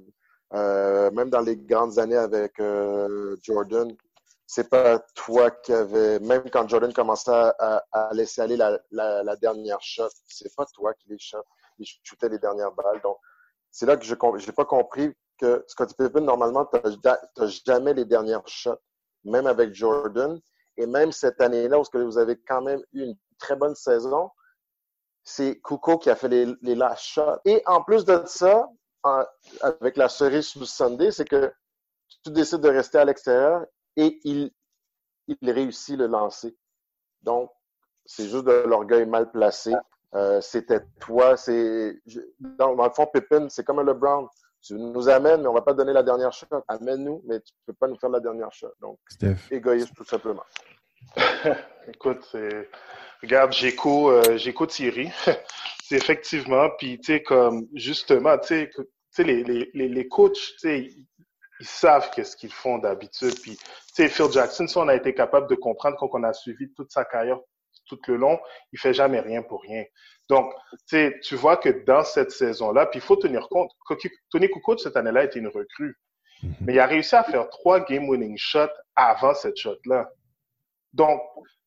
[0.53, 3.91] Euh, même dans les grandes années avec euh, Jordan,
[4.47, 9.23] c'est pas toi qui avais, même quand Jordan commençait à, à laisser aller la, la,
[9.23, 11.43] la, dernière shot, c'est pas toi qui les shot,
[11.79, 13.01] il shootait les dernières balles.
[13.01, 13.17] Donc,
[13.71, 18.05] c'est là que je n'ai pas compris que Scottie Pippen, normalement, tu n'as jamais les
[18.05, 18.79] dernières shots,
[19.23, 20.39] même avec Jordan.
[20.77, 24.29] Et même cette année-là, où vous avez quand même eu une très bonne saison,
[25.23, 27.39] c'est Kuko qui a fait les, les last shots.
[27.45, 28.69] Et en plus de ça,
[29.61, 31.51] avec la cerise le Sunday, c'est que
[32.23, 33.65] tu décides de rester à l'extérieur
[33.97, 34.51] et il,
[35.27, 36.55] il réussit le lancer.
[37.21, 37.51] Donc,
[38.05, 39.73] c'est juste de l'orgueil mal placé.
[40.13, 41.99] Euh, C'était toi, c'est
[42.39, 44.29] dans, dans, le fond, Pippin, c'est comme un LeBron.
[44.61, 46.47] Tu nous amènes, mais on va pas te donner la dernière shot.
[46.67, 48.71] Amène-nous, mais tu peux pas nous faire la dernière shot.
[48.81, 49.51] Donc, Steph.
[49.51, 50.43] égoïste tout simplement.
[51.87, 52.69] Écoute, c'est...
[53.21, 55.11] regarde, j'écoute, euh, j'écoute Thierry.
[55.83, 60.07] c'est effectivement, puis tu sais, comme justement, tu sais, tu sais, les, les, les, les
[60.07, 60.89] coachs, tu sais,
[61.59, 63.39] ils savent qu'est-ce qu'ils font d'habitude.
[63.41, 63.63] Puis, tu
[63.93, 66.91] sais, Phil Jackson, si on a été capable de comprendre quand on a suivi toute
[66.91, 67.39] sa carrière
[67.87, 68.39] tout le long,
[68.73, 69.83] il fait jamais rien pour rien.
[70.27, 70.51] Donc,
[70.89, 73.71] tu vois que dans cette saison-là, puis il faut tenir compte,
[74.31, 75.95] Tony Kukoc, cette année-là, était une recrue.
[76.41, 76.55] Mm -hmm.
[76.61, 80.09] Mais il a réussi à faire trois game-winning shots avant cette shot-là.
[80.93, 81.21] Donc,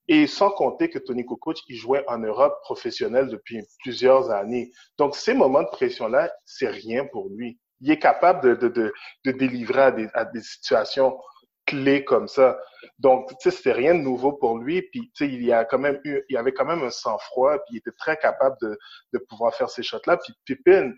[0.09, 4.72] et sans compter que Tony Kukoc, il jouait en Europe professionnelle depuis plusieurs années.
[4.96, 7.59] Donc, ces moments de pression-là, c'est rien pour lui.
[7.80, 8.92] Il est capable de, de, de,
[9.24, 11.18] de délivrer à des, à des situations
[11.66, 12.58] clés comme ça.
[12.98, 14.82] Donc, tu sais, c'était rien de nouveau pour lui.
[14.90, 17.58] Puis, tu sais, il y a quand même eu, il avait quand même un sang-froid.
[17.58, 18.78] Puis, il était très capable de,
[19.12, 20.16] de pouvoir faire ces shots-là.
[20.16, 20.92] Puis, Pippin,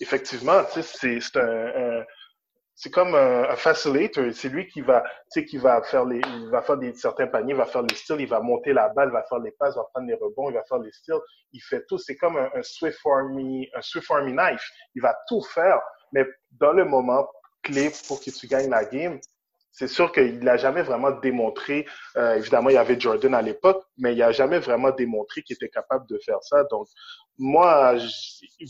[0.00, 2.04] effectivement, tu sais, c'est un, un
[2.80, 4.32] c'est comme un, un facilitator.
[4.32, 7.26] C'est lui qui va, tu sais, qui va faire les, il va faire des certains
[7.26, 9.50] paniers, il va faire les styles, il va monter la balle, il va faire les
[9.50, 11.18] passes, il va prendre les rebonds, il va faire les styles.
[11.52, 11.98] Il fait tout.
[11.98, 14.64] C'est comme un, un Swift Army, un Swift Army knife.
[14.94, 15.80] Il va tout faire,
[16.12, 17.28] mais dans le moment
[17.64, 19.18] clé pour que tu gagnes la game,
[19.78, 21.86] c'est sûr qu'il n'a jamais vraiment démontré.
[22.16, 25.54] Euh, évidemment, il y avait Jordan à l'époque, mais il n'a jamais vraiment démontré qu'il
[25.54, 26.64] était capable de faire ça.
[26.64, 26.88] Donc,
[27.38, 27.94] moi,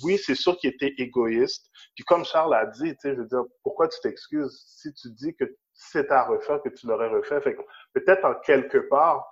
[0.03, 1.71] oui, c'est sûr qu'il était égoïste.
[1.95, 5.09] Puis comme Charles a dit, tu sais, je veux dire, pourquoi tu t'excuses si tu
[5.13, 7.41] dis que c'est à refaire, que tu l'aurais refait?
[7.41, 7.57] Fait
[7.95, 9.27] peut-être en quelque part,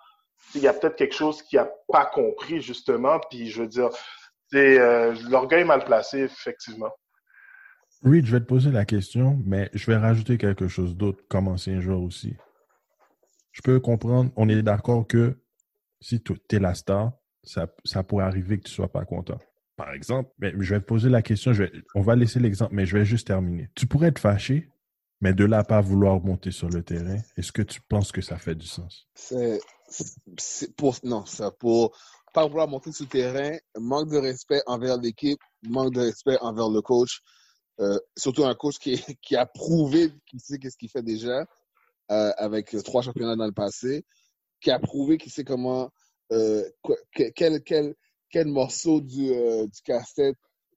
[0.55, 3.21] il y a peut-être quelque chose qu'il n'a pas compris, justement.
[3.31, 3.91] Puis je veux dire,
[4.51, 6.93] c'est euh, l'orgueil mal placé, effectivement.
[8.03, 11.49] Reed, je vais te poser la question, mais je vais rajouter quelque chose d'autre comme
[11.49, 12.37] ancien joueur aussi.
[13.53, 15.39] Je peux comprendre, on est d'accord que
[16.01, 19.39] si tu es la star, ça, pourrait arriver que tu ne sois pas content.
[19.77, 21.53] Par exemple, je vais te poser la question,
[21.95, 23.71] on va laisser l'exemple, mais je vais juste terminer.
[23.75, 24.71] Tu pourrais être fâché,
[25.21, 28.37] mais de là pas vouloir monter sur le terrain, est-ce que tu penses que ça
[28.37, 29.09] fait du sens?
[29.15, 31.97] C'est pour non, ça pour
[32.35, 36.69] pas vouloir monter sur le terrain, manque de respect envers l'équipe, manque de respect envers
[36.69, 37.23] le coach.
[37.81, 41.47] Euh, surtout un coach qui, qui a prouvé qu'il sait qu'est-ce qu'il fait déjà
[42.11, 44.05] euh, avec trois championnats dans le passé,
[44.61, 45.91] qui a prouvé qu'il sait comment
[46.33, 46.65] euh,
[47.35, 47.95] quel, quel,
[48.31, 50.37] quel morceau du, euh, du casse-tête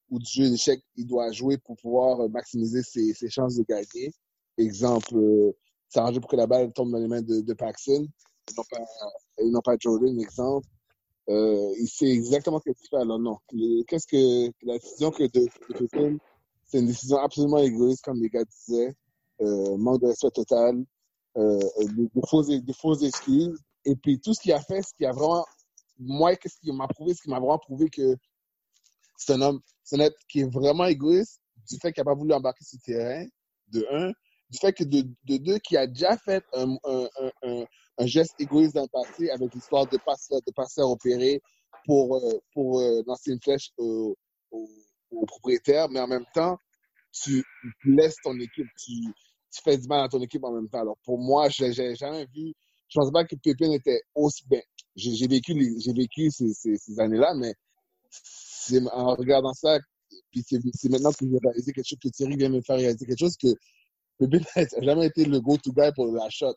[0.09, 3.63] ou du jeu d'échecs il doit jouer pour pouvoir euh, maximiser ses, ses chances de
[3.63, 4.13] gagner.
[4.57, 5.15] Exemple,
[5.87, 8.05] s'arranger pour que la balle tombe dans les mains de, de Paxson,
[8.49, 8.85] et pas,
[9.37, 10.67] et non pas Jordan, exemple.
[11.27, 12.97] Il sait exactement ce qu'il fait.
[12.97, 13.37] Alors non,
[13.87, 15.47] qu'est-ce que la décision que de,
[15.79, 15.87] de
[16.69, 18.95] c'est une décision absolument égoïste, comme les gars disaient.
[19.41, 20.83] Euh, manque de respect total,
[21.37, 23.57] euh, de, de, fausses, excuses.
[23.85, 25.45] Et puis tout ce qu'il a fait, ce qui a vraiment,
[25.97, 28.15] moi, qu'est-ce qui m'a prouvé, ce qui m'a vraiment prouvé que
[29.17, 32.15] c'est un homme, c'est un être qui est vraiment égoïste, du fait qu'il n'a pas
[32.15, 33.25] voulu embarquer sur le terrain,
[33.69, 34.11] de un,
[34.49, 37.07] du fait que de, de deux, qui a déjà fait un, un,
[37.43, 37.65] un,
[37.97, 41.41] un, geste égoïste dans le passé avec l'histoire de passeur, de passeur opéré
[41.85, 44.15] pour, euh, pour euh, lancer une flèche au,
[44.51, 44.67] au,
[45.11, 46.57] au, propriétaire, mais en même temps,
[47.11, 47.43] tu
[47.83, 48.93] laisses ton équipe, tu,
[49.63, 50.81] fais du mal à ton équipe en même temps.
[50.81, 52.53] Alors pour moi, j'ai jamais vu
[52.89, 54.61] je pense pas que Pépin était aussi bien.
[54.95, 57.53] J'ai vécu, j'ai vécu ces, ces, années-là, mais
[58.91, 59.77] en regardant ça,
[60.33, 63.37] c'est maintenant que j'ai réalisé quelque chose, que Thierry vient me faire réaliser quelque chose,
[63.37, 63.47] que
[64.17, 66.55] Pépin n'a jamais été le go-to guy pour la shot.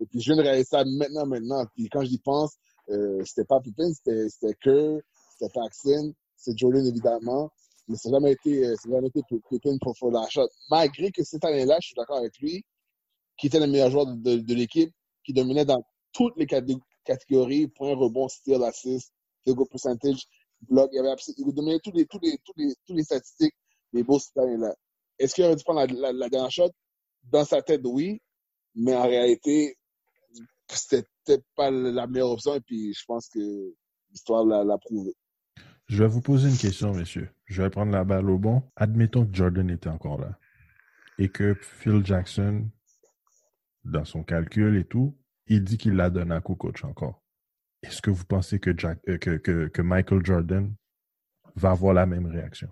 [0.00, 1.66] Et puis je viens de réaliser ça maintenant, maintenant.
[1.74, 2.56] Puis quand j'y pense,
[2.88, 5.00] euh, c'était pas Pépin, c'était Kerr,
[5.32, 7.50] c'était Paxson, c'est Jordan évidemment,
[7.88, 10.48] mais ça n'a jamais été, ça jamais été Pépin pour, la shot.
[10.70, 12.64] Malgré que cette année-là, je suis d'accord avec lui,
[13.38, 14.92] qui était le meilleur joueur de, l'équipe,
[15.24, 16.46] qui dominait dans toutes les
[17.04, 19.12] catégories, points, rebonds, steal, assist,
[19.44, 20.26] field goal percentage,
[20.62, 20.90] bloc.
[20.92, 23.54] Il, dominait tous les, tous les, tous les, tous les statistiques
[23.92, 24.74] des beaux cette année-là.
[25.18, 26.70] Est-ce qu'il aurait dû prendre la, la, la, dernière shot?
[27.24, 28.20] Dans sa tête, oui.
[28.74, 29.76] Mais en réalité,
[30.68, 32.54] c'était peut-être pas la meilleure option.
[32.54, 33.74] Et puis, je pense que
[34.10, 35.14] l'histoire l'a prouvé.
[35.88, 37.30] Je vais vous poser une question, messieurs.
[37.46, 38.62] Je vais prendre la balle au bon.
[38.76, 40.38] Admettons que Jordan était encore là
[41.18, 42.68] et que Phil Jackson
[43.84, 47.22] dans son calcul et tout, il dit qu'il la donne à coach encore.
[47.82, 50.74] Est-ce que vous pensez que, Jack, euh, que, que, que, Michael Jordan
[51.54, 52.68] va avoir la même réaction?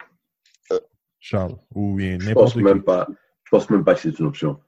[0.73, 0.81] Euh,
[1.21, 3.07] Charles, ou je pense même pas.
[3.45, 4.61] Je pense même pas que c'est une option.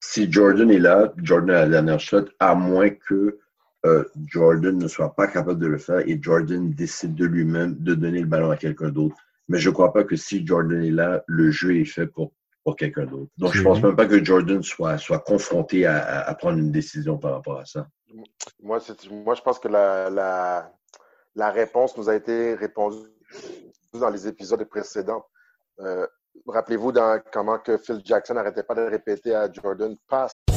[0.00, 3.40] Si Jordan est là, Jordan a la dernière shot, à moins que
[3.84, 7.94] euh, Jordan ne soit pas capable de le faire et Jordan décide de lui-même de
[7.94, 9.16] donner le ballon à quelqu'un d'autre.
[9.48, 12.32] Mais je ne crois pas que si Jordan est là, le jeu est fait pour
[12.64, 13.30] pour quelqu'un d'autre.
[13.36, 17.18] Donc, je pense même pas que Jordan soit, soit confronté à, à, prendre une décision
[17.18, 17.86] par rapport à ça.
[18.62, 20.72] Moi, moi je pense que la, la,
[21.34, 23.06] la, réponse nous a été répondue
[23.92, 25.26] dans les épisodes précédents.
[25.80, 26.06] Euh,
[26.46, 30.32] Rappelez-vous dans comment que Phil Jackson n'arrêtait pas de répéter à Jordan, passe.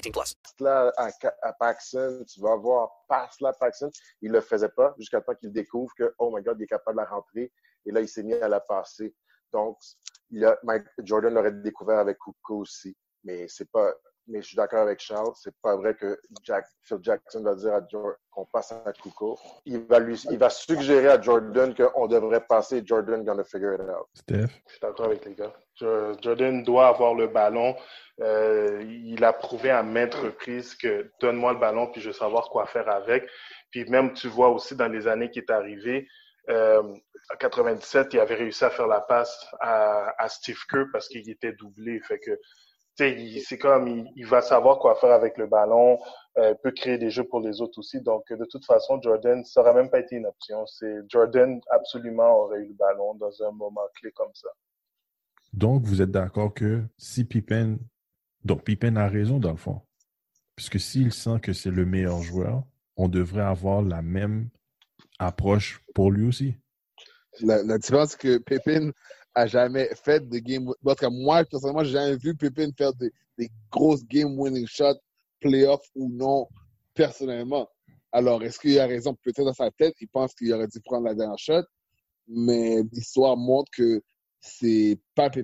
[0.00, 0.36] 18 plus.
[0.60, 1.08] Là, à,
[1.42, 3.90] à Paxson, tu vas voir passe là Paxson.
[4.22, 6.98] Il le faisait pas jusqu'à temps qu'il découvre que, oh my God, il est capable
[6.98, 7.52] de la rentrer.
[7.84, 9.14] Et là, il s'est mis à la passer.
[9.52, 9.78] Donc,
[10.30, 12.96] il a, Mike Jordan l'aurait découvert avec Kuko aussi.
[13.24, 13.92] Mais c'est pas,
[14.28, 17.74] mais je suis d'accord avec Charles, c'est pas vrai que Jack, Phil Jackson va dire
[17.74, 19.38] à Jordan qu'on passe à Kuko.
[19.64, 23.80] Il va lui, il va suggérer à Jordan qu'on devrait passer Jordan gonna figure it
[23.82, 24.06] out.
[24.14, 24.48] Steph?
[24.66, 25.52] Je suis d'accord avec les gars.
[25.76, 27.76] Jo- Jordan doit avoir le ballon.
[28.22, 32.48] Euh, il a prouvé à maintes reprises que donne-moi le ballon puis je vais savoir
[32.48, 33.28] quoi faire avec.
[33.70, 36.08] Puis même, tu vois aussi dans les années qui est arrivé,
[36.48, 41.28] euh, en 97, il avait réussi à faire la passe à, Steve Kerr parce qu'il
[41.28, 42.00] était doublé.
[42.00, 42.38] Fait que,
[42.94, 45.98] c'est comme, il, va savoir quoi faire avec le ballon,
[46.38, 48.00] euh, peut créer des jeux pour les autres aussi.
[48.00, 50.64] Donc, de toute façon, Jordan, ça aurait même pas été une option.
[50.66, 54.48] C'est Jordan absolument aurait eu le ballon dans un moment clé comme ça.
[55.52, 57.78] Donc, vous êtes d'accord que si Pippen.
[58.46, 59.80] Donc, Pippen a raison dans le fond.
[60.54, 62.62] Puisque s'il sent que c'est le meilleur joueur,
[62.96, 64.50] on devrait avoir la même
[65.18, 66.54] approche pour lui aussi.
[67.40, 68.92] La, la différence, c'est que Pippen
[69.34, 70.68] a jamais fait de game.
[70.68, 75.00] En tout cas, moi, personnellement, j'ai jamais vu Pippen faire des, des grosses game-winning shots,
[75.40, 76.46] playoff ou non,
[76.94, 77.68] personnellement.
[78.12, 79.14] Alors, est-ce qu'il a raison?
[79.24, 81.64] Peut-être dans sa tête, il pense qu'il aurait dû prendre la dernière shot,
[82.28, 84.00] mais l'histoire montre que
[84.46, 85.40] c'est pas que-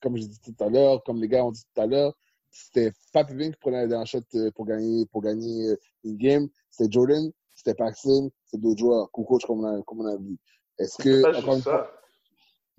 [0.00, 2.14] comme je dis tout à l'heure, comme les gars ont dit tout à l'heure,
[2.50, 6.16] c'était pas Pippen qui prenait la dernière shot euh, pour gagner, pour gagner euh, une
[6.16, 10.16] game, c'était Jordan, c'était Paxson, c'est d'autres joueurs, Kukoc, comme on a, comme on a
[10.16, 10.36] vu.
[10.78, 11.90] Est-ce que, pas une juste fois, ça.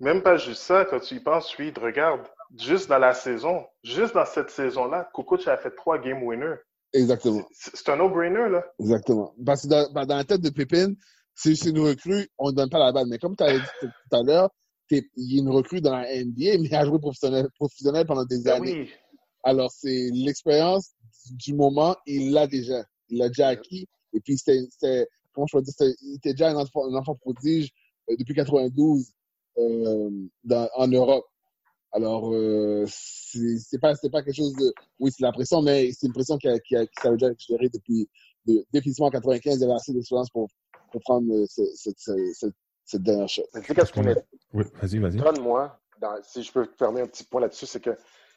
[0.00, 2.26] Même pas juste ça, quand tu y penses, Reed, regarde,
[2.58, 6.56] juste dans la saison, juste dans cette saison-là, Kukoc a fait trois game winners.
[6.92, 7.46] exactement.
[7.52, 8.66] C'est un no-brainer, là.
[8.78, 9.34] Exactement.
[9.44, 10.94] Parce que dans, dans la tête de Pépin,
[11.34, 13.06] c'est c'est une recrue, on ne donne pas la balle.
[13.08, 14.50] Mais comme tu avais dit tout à l'heure,
[14.90, 18.24] il y a une recrue dans la NBA, mais il a joué professionnel, professionnel pendant
[18.24, 18.82] des Ben années.
[18.82, 18.90] oui.
[19.44, 20.90] Alors, c'est l'expérience
[21.30, 22.84] du moment, il l'a déjà.
[23.08, 23.86] Il l'a déjà acquis.
[24.12, 26.94] Et puis, c'était, c'était- comment je peux dire, c'était- il était déjà un enfant, un
[26.94, 27.70] enfant prodige
[28.10, 29.12] euh, depuis 92
[29.58, 30.10] euh,
[30.44, 31.24] dans- en Europe.
[31.92, 34.72] Alors, euh, c'est c'est pas, c'est pas quelque chose de.
[35.00, 37.32] Oui, c'est la pression, mais c'est une pression qui, a, qui, a, qui s'avait déjà
[37.38, 38.08] gérée depuis.
[38.46, 40.48] De, définitivement en 95, il avait assez d'expérience pour,
[40.92, 41.90] pour prendre euh, ce- ce-
[42.34, 42.46] ce-
[42.86, 43.42] cette dernière shot.
[43.54, 44.24] Mais tu sais, qu'est-ce qui m'étonne,
[44.54, 45.40] Oui, vas-y, vas-y.
[45.40, 47.90] moi, dans- si je peux fermer un petit point là-dessus, c'est que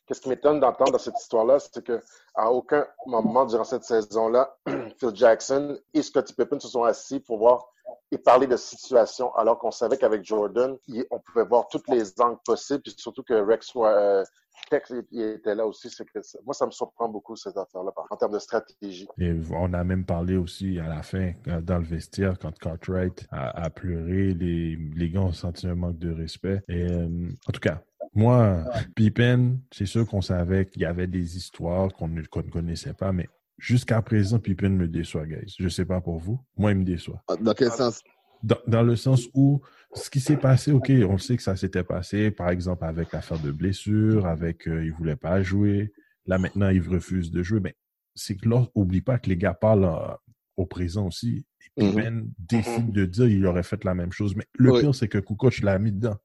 [0.06, 2.02] qu'est-ce qui m'étonne d'entendre dans cette histoire-là, c'est que
[2.36, 4.58] à aucun moment durant cette saison-là,
[5.00, 7.68] Phil Jackson et Scottie Pippen se sont assis pour voir
[8.12, 10.78] et parler de situation, alors qu'on savait qu'avec Jordan,
[11.12, 14.24] on pouvait voir tous les angles possibles, puis surtout que Rex euh,
[14.70, 15.90] Tex il était là aussi.
[15.90, 19.08] C'est que ça- moi, ça me surprend beaucoup cette affaire-là en termes de stratégie.
[19.18, 23.28] Et on a même parlé aussi à la fin, euh, dans le vestiaire, quand Cartwright
[23.32, 26.62] a, a pleuré, les, les gars ont senti un manque de respect.
[26.68, 27.82] Et, euh, en tout cas,
[28.14, 28.64] moi,
[28.96, 32.94] Pippen, c'est sûr qu'on savait qu'il y avait des histoires qu'on ne, qu'on ne connaissait
[32.94, 35.56] pas, mais jusqu'à présent, Pippen me déçoit, guys.
[35.60, 36.40] Je sais pas pour vous.
[36.58, 37.22] Moi, il me déçoit.
[37.42, 38.02] Dans quel sens?
[38.44, 39.62] Dans, dans le sens où
[39.94, 43.40] ce qui s'est passé, OK, on sait que ça s'était passé, par exemple, avec l'affaire
[43.40, 45.92] de blessure, avec euh, il voulait pas jouer.
[46.26, 47.60] Là, maintenant, il refuse de jouer.
[47.60, 47.76] Mais
[48.16, 50.16] c'est que là, oublie pas que les gars parlent euh,
[50.58, 51.46] au présent aussi.
[51.76, 51.90] Et.
[51.90, 54.36] Pippen décide de dire qu'il aurait fait la même chose.
[54.36, 54.82] Mais le Oui.
[54.82, 56.18] pire, c'est que Kukoc l'a mis dedans.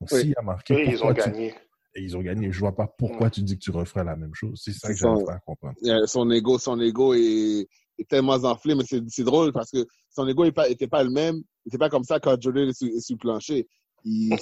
[0.00, 0.20] Donc, Oui.
[0.20, 1.54] s'il a marqué, Oui, ils ont tu- gagné.
[1.96, 2.50] Et ils ont gagné.
[2.50, 4.60] Je vois pas pourquoi tu dis que tu referais la même chose.
[4.64, 5.76] C'est ça que j'arrive pas à comprendre.
[6.06, 7.68] Son ego, son ego est,
[7.98, 11.36] est tellement enflé, mais c'est drôle parce que son ego n'était pas, le même.
[11.36, 13.66] Il n'était pas comme ça quand Jordan est sur, le plancher.
[14.04, 14.36] Il,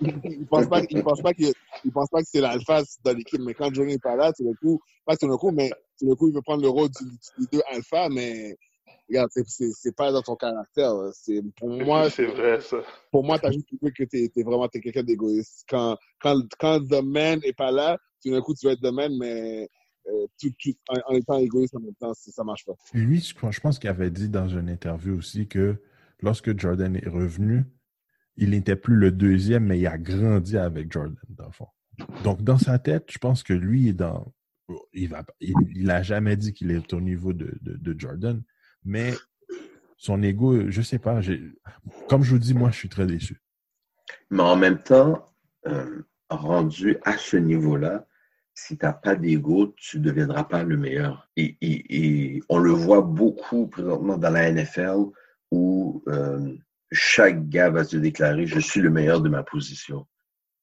[0.00, 1.52] il pense pas, il pense pas que,
[1.84, 4.44] il pense pas que c'est l'alpha dans l'équipe, mais quand Jordan n'est pas là, tout
[4.44, 6.88] le coup, pas tout le coup, mais tout le coup, il veut prendre le rôle
[6.88, 7.04] du,
[7.38, 8.56] du deux alpha, mais
[9.08, 10.92] regarde, c'est- pas dans ton caractère.
[11.12, 12.78] C'est pour moi, c'est vrai, ça.
[13.10, 15.64] pour moi, t'as juste trouvé que t'es es vraiment quelqu'un d'égoïste.
[15.68, 18.92] Quand, quand, quand The Man est pas là, tout d'un coup, tu vas être The
[18.92, 19.68] Man, mais
[20.08, 22.74] euh, tout, tout- en, en étant égoïste en même temps, ça ça marche pas.
[22.94, 25.76] Lui, je pense qu'il avait dit dans une interview aussi que
[26.20, 27.64] lorsque Jordan est revenu,
[28.36, 31.68] il n'était plus le deuxième, mais il a grandi avec Jordan, dans le fond.
[32.22, 34.32] Donc, dans sa tête, je pense que lui est dans.
[34.92, 38.42] Il va, il, il a jamais dit qu'il est au niveau de, de, de Jordan,
[38.84, 39.12] mais
[39.96, 41.20] son ego, je sais pas.
[42.08, 43.42] Comme je vous dis, moi, je suis très déçu.
[44.30, 45.34] Mais en même temps,
[45.66, 48.06] euh, rendu à ce niveau-là,
[48.58, 51.28] si tu n'as pas d'ego, tu ne deviendras pas le meilleur.
[51.36, 55.12] Et, on le voit beaucoup présentement dans la NFL
[55.52, 56.56] où euh,
[56.90, 60.06] chaque gars va se déclarer je suis le meilleur de ma position.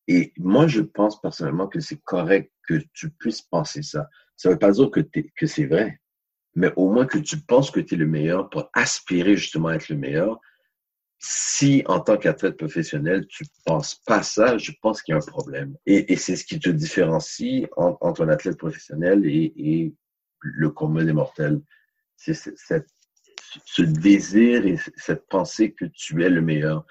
[0.10, 4.10] Et moi, je pense personnellement que c'est correct que tu puisses penser ça.
[4.36, 6.02] Ça ne veut pas dire que c'est vrai,
[6.54, 9.76] mais au moins que tu penses que tu es le meilleur pour aspirer justement à
[9.76, 10.39] être le meilleur.
[11.18, 15.26] Si, en tant qu'athlète professionnel, tu penses pas ça, je pense qu'il y a un
[15.26, 15.76] problème.
[15.86, 19.93] Et, et c'est ce qui te différencie entre un athlète professionnel et, et
[20.41, 21.61] le commun des mortels.
[22.18, 22.88] C'est cette,
[23.66, 26.86] ce désir et cette pensée que tu es le meilleur.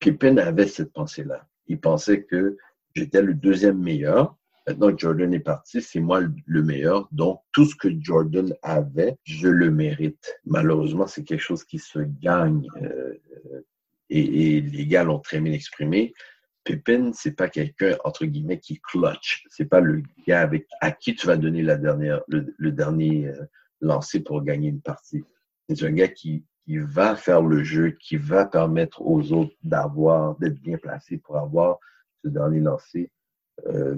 [0.00, 1.46] Pippen avait cette pensée-là.
[1.66, 2.56] Il pensait que
[2.94, 4.36] j'étais le deuxième meilleur.
[4.66, 7.08] Maintenant que Jordan est parti, c'est moi le meilleur.
[7.12, 10.40] Donc, tout ce que Jordan avait, je le mérite.
[10.44, 12.66] Malheureusement, c'est quelque chose qui se gagne.
[12.82, 13.14] Euh,
[14.18, 16.14] et, les gars l'ont très bien exprimé.
[16.64, 19.44] Pippen, c'est pas quelqu'un, entre guillemets, qui clutch.
[19.48, 23.44] C'est pas le gars avec, à qui tu vas donner la dernière, le, dernier euh,
[23.80, 25.24] lancer pour gagner une partie.
[25.68, 30.36] C'est un gars qui, qui va faire le jeu, qui va permettre aux autres d'avoir,
[30.38, 31.78] d'être bien placés pour avoir
[32.24, 33.10] ce dernier lancé.
[33.66, 33.96] Euh,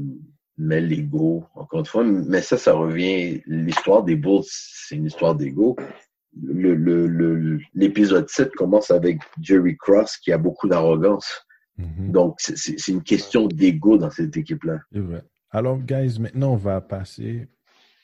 [0.58, 3.40] mais l'ego, encore une fois, mais ça, ça revient.
[3.46, 5.76] L'histoire des Bulls, c'est une histoire d'ego.
[6.34, 11.44] L'épisode le, 7 commence avec Jerry Cross qui a beaucoup d'arrogance.
[11.78, 12.10] Mm-hmm.
[12.10, 14.80] Donc, c'est une question d'ego dans cette équipe-là.
[14.92, 15.22] C'est vrai.
[15.50, 17.48] Alors, guys, maintenant, on va passer.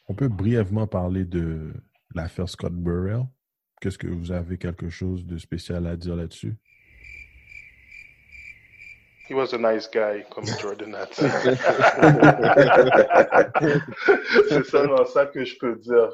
[0.09, 1.73] On peut brièvement parler de
[2.15, 3.25] l'affaire Scott Burrell.
[3.81, 6.55] Qu'est-ce que vous avez quelque chose de spécial à dire là-dessus?
[9.29, 11.07] He was a nice guy, comme Jordan a
[14.49, 16.11] C'est seulement ça que je peux dire.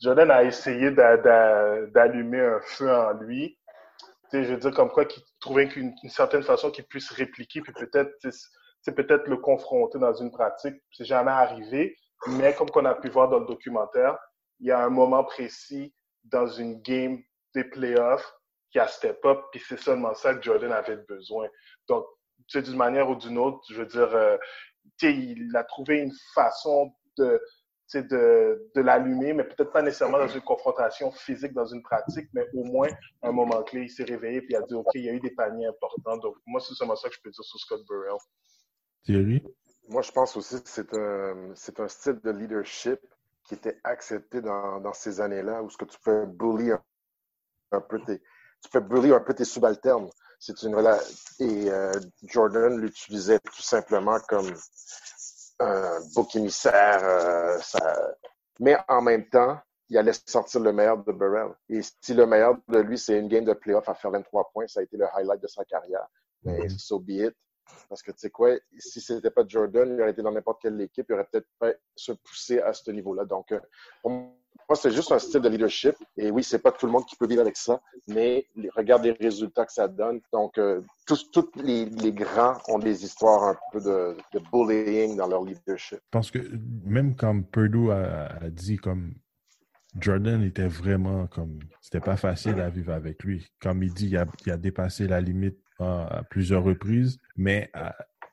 [0.00, 3.58] Jordan a essayé d'allumer un feu en lui.
[4.32, 8.14] je veux dire, comme quoi, qu'il trouvait qu'une certaine façon qu'il puisse répliquer, puis peut-être
[8.96, 10.76] peut-être le confronter dans une pratique.
[10.92, 11.96] C'est jamais arrivé,
[12.28, 14.16] mais comme qu'on a pu voir dans le documentaire,
[14.58, 15.94] il y a un moment précis
[16.24, 17.18] dans une game
[17.54, 18.34] des playoffs
[18.70, 21.48] qui a step up, puis c'est seulement ça que Jordan avait besoin.
[21.88, 22.06] Donc,
[22.54, 24.36] d'une manière ou d'une autre, je veux dire, euh,
[25.02, 27.40] il a trouvé une façon de,
[27.98, 32.46] de, de l'allumer, mais peut-être pas nécessairement dans une confrontation physique, dans une pratique, mais
[32.54, 32.88] au moins
[33.22, 35.20] un moment clé, il s'est réveillé puis il a dit, OK, il y a eu
[35.20, 36.16] des paniers importants.
[36.18, 38.18] Donc, moi, c'est seulement ça que je peux dire sur Scott Burrell.
[39.04, 39.42] Thierry?
[39.88, 43.00] Moi, je pense aussi que c'est un, c'est un style de leadership
[43.44, 46.70] qui était accepté dans, dans ces années-là, où ce que tu peux bully
[47.72, 48.20] un, peu tes,
[48.62, 50.08] tu peux bully un peu tes subalternes.
[50.38, 50.74] C'est une
[51.40, 54.54] et euh, Jordan l'utilisait tout simplement comme
[55.60, 57.00] un bouc émissaire.
[57.02, 58.14] Euh, ça...
[58.58, 59.58] Mais en même temps,
[59.88, 61.52] il allait sortir le meilleur de Burrell.
[61.68, 64.66] Et si le meilleur de lui, c'est une game de playoff à faire 23 points,
[64.68, 66.06] ça a été le highlight de sa carrière.
[66.44, 66.78] Mais mm-hmm.
[66.78, 67.34] so be it.
[67.88, 70.60] Parce que tu sais quoi, si ce n'était pas Jordan, il aurait été dans n'importe
[70.62, 73.24] quelle équipe, il aurait peut-être pas se pousser à ce niveau-là.
[73.24, 73.60] Donc, euh,
[74.02, 74.32] pour
[74.76, 75.94] c'est juste un style de leadership.
[76.16, 78.46] Et oui, c'est pas tout le monde qui peut vivre avec ça, mais
[78.76, 80.20] regarde les résultats que ça donne.
[80.32, 84.16] Donc, euh, tous, les, grands ont des histoires un peu de,
[84.52, 85.98] bullying dans leur leadership.
[86.10, 86.38] Parce que
[86.84, 89.14] même comme Purdue a, dit, comme
[89.98, 91.58] Jordan était vraiment comme.
[91.80, 93.46] C'était pas facile à vivre avec lui.
[93.60, 97.70] Comme il dit, il a dépassé la limite à plusieurs reprises, mais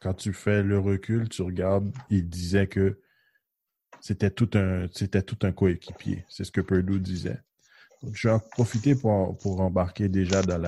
[0.02, 3.00] quand tu fais le recul, tu regardes, il disait que
[4.02, 6.26] c'était tout un, c'était tout un coéquipier.
[6.30, 7.40] C'est ce que Purdue disait.
[8.14, 10.62] je vais en profiter pour, pour embarquer déjà dans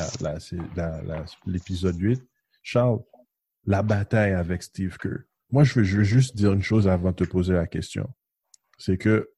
[1.46, 2.24] l'épisode la, 8.
[2.62, 3.00] Charles,
[3.66, 5.24] la bataille avec Steve Kerr.
[5.52, 8.08] Moi, je veux, je veux juste dire une chose avant de te poser la question.
[8.78, 9.30] C'est que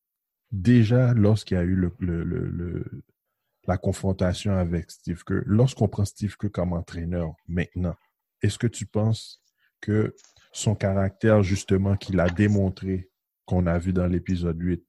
[0.51, 3.03] déjà, lorsqu'il y a eu le, le, le,
[3.67, 5.43] la confrontation avec Steve Kerr.
[5.45, 7.95] Lorsqu'on prend Steve Kerr comme entraîneur maintenant,
[8.41, 9.41] est-ce que tu penses
[9.79, 10.15] que
[10.51, 13.09] son caractère, justement, qu'il a démontré,
[13.45, 14.83] qu'on a vu dans l'épisode 8,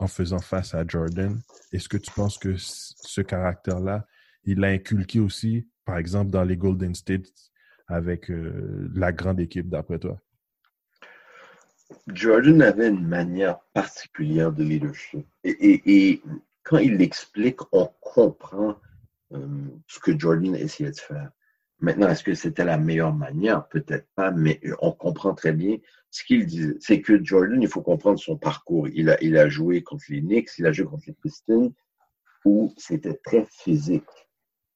[0.00, 1.40] en faisant face à Jordan,
[1.72, 4.06] est-ce que tu penses que ce caractère-là,
[4.44, 7.28] il l'a inculqué aussi, par exemple, dans les Golden States
[7.86, 10.18] avec euh, la grande équipe, d'après toi?
[12.08, 15.26] Jordan avait une manière particulière de leadership.
[15.44, 16.22] et
[16.64, 18.76] quand il l'explique, on comprend
[19.32, 19.46] euh,
[19.86, 21.30] ce que Jordan essayait de faire.
[21.80, 23.68] Maintenant, est-ce que c'était la meilleure manière?
[23.68, 25.76] Peut-être pas, mais on comprend très bien
[26.14, 26.76] ce qu'il disait.
[26.80, 28.88] C'est que Jordan, il faut comprendre son parcours.
[28.88, 31.74] Il a, il a joué contre les Knicks, il a joué contre les Pistons,
[32.44, 34.04] où c'était très physique.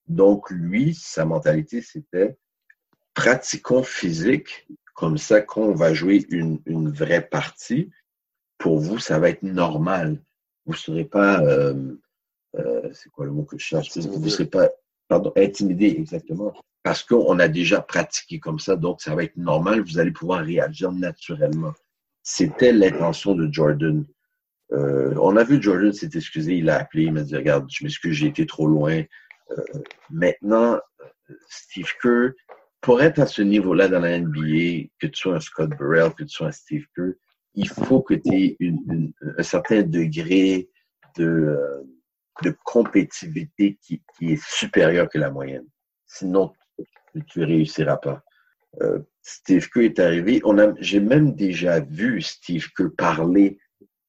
[0.07, 2.36] Donc, lui, sa mentalité, c'était
[3.14, 7.91] pratiquons physique, comme ça, quand on va jouer une, une vraie partie,
[8.59, 10.20] pour vous, ça va être normal
[10.68, 11.95] vous ne serez pas, euh,
[12.57, 14.68] euh, c'est quoi le mot que je cherche, vous ne serez pas,
[15.09, 19.80] pardon, intimidé, exactement, parce qu'on a déjà pratiqué comme ça, donc ça va être normal,
[19.80, 21.72] vous allez pouvoir réagir naturellement.
[22.22, 24.04] C'était l'intention de Jordan.
[24.72, 27.84] Euh, on a vu Jordan s'est excusé, il a appelé, il m'a dit, regarde, je
[27.84, 29.02] m'excuse, j'ai été trop loin.
[30.10, 30.78] maintenant,
[31.48, 32.32] Steve Kerr,
[32.80, 36.24] pour être à ce niveau-là dans la NBA, que tu sois un Scott Burrell, que
[36.24, 37.14] tu sois un Steve Kerr,
[37.54, 38.56] il faut que tu aies
[39.36, 40.68] un certain degré
[41.16, 41.82] de, euh,
[42.42, 45.66] de compétitivité qui, qui est supérieur que la moyenne.
[46.06, 46.52] Sinon,
[47.26, 48.22] tu ne réussiras pas.
[48.82, 50.42] Euh, Steve Kerr est arrivé.
[50.80, 53.58] J'ai même déjà vu Steve Kerr parler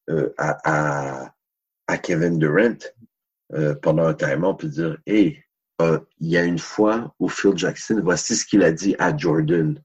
[0.10, 1.34] euh, à,
[2.04, 2.78] Kevin Durant
[3.54, 5.44] euh, pendant un timeout puis dire Hey,
[5.82, 9.82] il y a une fois où Phil Jackson, voici ce qu'il a dit à Jordan.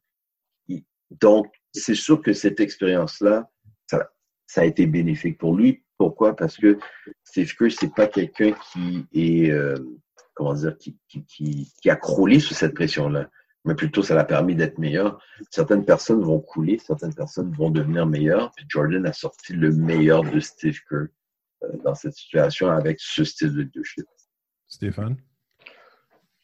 [1.21, 3.49] Donc, c'est sûr que cette expérience-là,
[3.89, 4.11] ça,
[4.47, 5.85] ça a été bénéfique pour lui.
[5.97, 6.35] Pourquoi?
[6.35, 6.79] Parce que
[7.23, 9.53] Steve Kerr, c'est pas quelqu'un qui est,
[10.35, 13.29] comment dire, qui, qui, qui, qui a croulé sous cette pression-là.
[13.65, 15.23] Mais plutôt, ça l'a permis d'être meilleur.
[15.51, 18.53] Certaines personnes vont couler, certaines personnes vont devenir meilleures.
[18.53, 21.07] Puis Jordan a sorti le meilleur de Steve Kerr
[21.63, 24.05] euh, dans cette situation avec ce style de leadership.
[24.67, 25.17] Stéphane?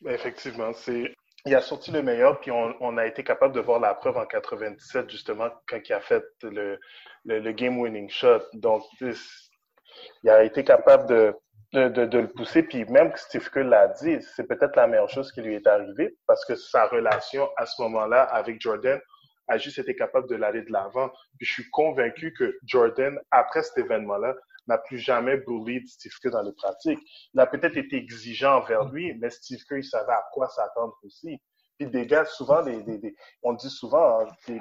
[0.01, 1.15] Ben, Effectivement, c'est.
[1.47, 4.19] Il a sorti le meilleur, puis on, on a été capable de voir la preuve
[4.19, 6.79] en 97, justement, quand il a fait le,
[7.25, 8.43] le, le game-winning shot.
[8.53, 11.35] Donc, il a été capable de,
[11.73, 14.87] de, de, de le pousser, puis même que Steve Kerr l'a dit, c'est peut-être la
[14.87, 19.01] meilleure chose qui lui est arrivée, parce que sa relation à ce moment-là avec Jordan
[19.49, 21.11] a juste été capable de l'aller de l'avant.
[21.39, 24.35] Puis je suis convaincu que Jordan, après cet événement-là,
[24.67, 27.01] n'a plus jamais bullied Steve Kerr dans les pratiques.
[27.35, 30.97] Il a peut-être été exigeant envers lui, mais Steve Kerr, il savait à quoi s'attendre
[31.03, 31.41] aussi.
[31.79, 34.59] Puis des gars, souvent, des, on dit souvent, hein,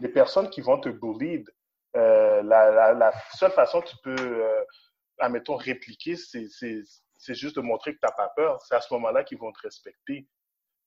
[0.00, 1.44] des, personnes qui vont te bully,
[1.96, 4.64] euh, la, la, la seule façon que tu peux, euh,
[5.24, 8.60] admettons, répliquer, c'est juste de montrer que tu n'as pas peur.
[8.62, 10.26] C'est à ce moment-là qu'ils vont te respecter.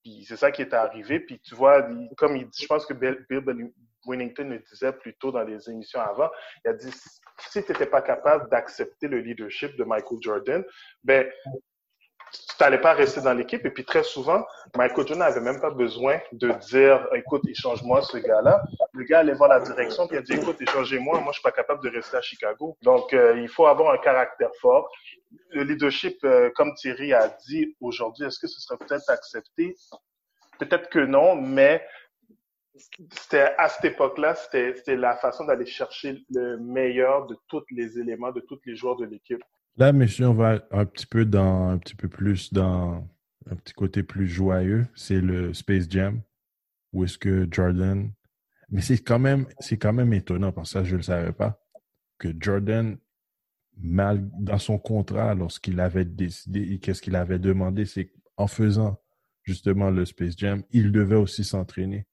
[0.03, 1.19] Puis c'est ça qui est arrivé.
[1.19, 3.71] Puis tu vois, comme je pense que Bill, Bill
[4.05, 6.29] Winnington le disait plus tôt dans les émissions avant,
[6.63, 10.65] il a dit si tu n'étais pas capable d'accepter le leadership de Michael Jordan,
[11.03, 11.29] ben
[12.31, 13.65] tu n'allais pas rester dans l'équipe.
[13.65, 18.17] Et puis très souvent, Michael Jordan n'avait même pas besoin de dire écoute, échange-moi ce
[18.17, 18.63] gars-là.
[18.93, 21.51] Le gars allait voir la direction il a dit écoute, échangez-moi, moi je suis pas
[21.51, 22.77] capable de rester à Chicago.
[22.81, 24.89] Donc euh, il faut avoir un caractère fort.
[25.51, 29.75] Le leadership, euh, comme Thierry a dit aujourd'hui, est-ce que ce serait peut-être accepté?
[30.59, 31.85] Peut-être que non, mais
[33.11, 38.31] c'était à cette époque-là, c'était la façon d'aller chercher le meilleur de tous les éléments,
[38.31, 39.43] de tous les joueurs de l'équipe.
[39.77, 43.07] Là, messieurs, on va un petit peu dans un petit peu plus dans
[43.49, 44.87] un petit côté plus joyeux.
[44.95, 46.21] C'est le Space Jam.
[46.93, 48.11] Où est-ce que Jordan.
[48.69, 51.61] Mais c'est quand même étonnant parce que je ne le savais pas.
[52.17, 52.97] Que Jordan,
[53.77, 58.99] mal dans son contrat, lorsqu'il avait décidé, qu'est-ce qu'il avait demandé, c'est en faisant
[59.43, 62.07] justement le Space Jam, il devait aussi s'entraîner.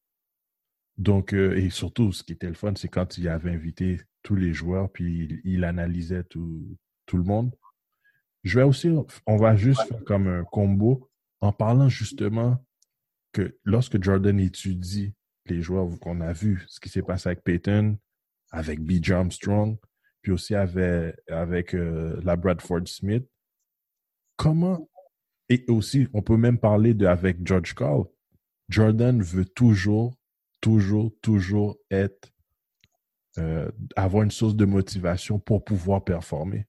[0.98, 4.36] Donc, euh, et surtout, ce qui était le fun, c'est quand il avait invité tous
[4.36, 6.76] les joueurs, puis il analysait tout,
[7.06, 7.54] tout le monde.
[8.42, 8.90] Je vais aussi,
[9.26, 11.08] on va juste faire comme un combo
[11.40, 12.64] en parlant justement
[13.32, 15.14] que lorsque Jordan étudie
[15.46, 17.98] les joueurs qu'on a vu, ce qui s'est passé avec Peyton,
[18.50, 18.92] avec B.
[19.10, 19.76] Armstrong,
[20.22, 23.26] puis aussi avec, avec euh, la Bradford Smith,
[24.36, 24.88] comment,
[25.48, 28.04] et aussi, on peut même parler de, avec George Call,
[28.68, 30.14] Jordan veut toujours,
[30.60, 32.32] toujours, toujours être,
[33.38, 36.66] euh, avoir une source de motivation pour pouvoir performer.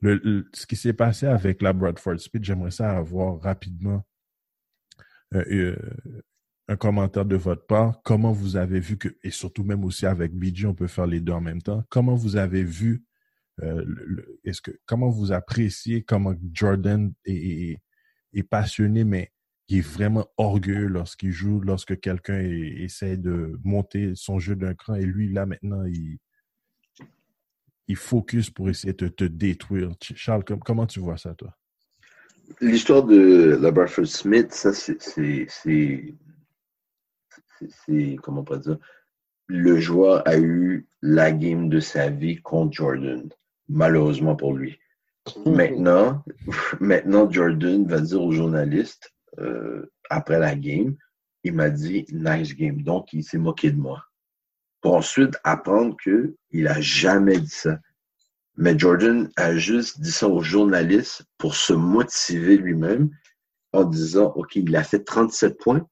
[0.00, 4.04] Le, le- ce qui s'est passé avec la Bradford Smith, j'aimerais ça avoir rapidement
[5.34, 5.76] euh, euh,
[6.68, 8.00] un commentaire de votre part.
[8.02, 11.20] Comment vous avez vu que, et surtout même aussi avec BG, on peut faire les
[11.20, 11.84] deux en même temps.
[11.88, 13.04] Comment vous avez vu,
[13.62, 13.84] euh,
[14.44, 17.78] est-ce que, comment vous appréciez comment Jordan est,
[18.34, 19.32] est- passionné, mais
[19.68, 24.94] il est vraiment orgueilleux lorsqu'il joue, lorsque quelqu'un essaie de monter son jeu d'un cran
[24.96, 26.18] et lui, là, maintenant, il,
[27.88, 29.90] il focus pour essayer de te détruire.
[30.00, 31.56] Charles, com- comment tu vois ça, toi?
[32.60, 34.96] L'histoire de la Bradford Smith, ça, c'est,
[38.22, 38.78] comment on peut dire,
[39.48, 43.28] le joueur a eu la game de sa vie contre Jordan,
[43.68, 44.78] malheureusement pour lui.
[45.44, 46.24] Maintenant,
[46.80, 50.96] maintenant, Jordan va dire aux journalistes, euh, après la game,
[51.42, 52.82] il m'a dit nice game.
[52.82, 54.04] Donc, il s'est moqué de moi.
[54.86, 57.78] Ensuite apprendre qu'il a jamais dit ça.
[58.56, 63.10] Mais Jordan a juste dit ça aux journalistes pour se motiver lui-même
[63.72, 65.86] en disant, OK, il a fait 37 points.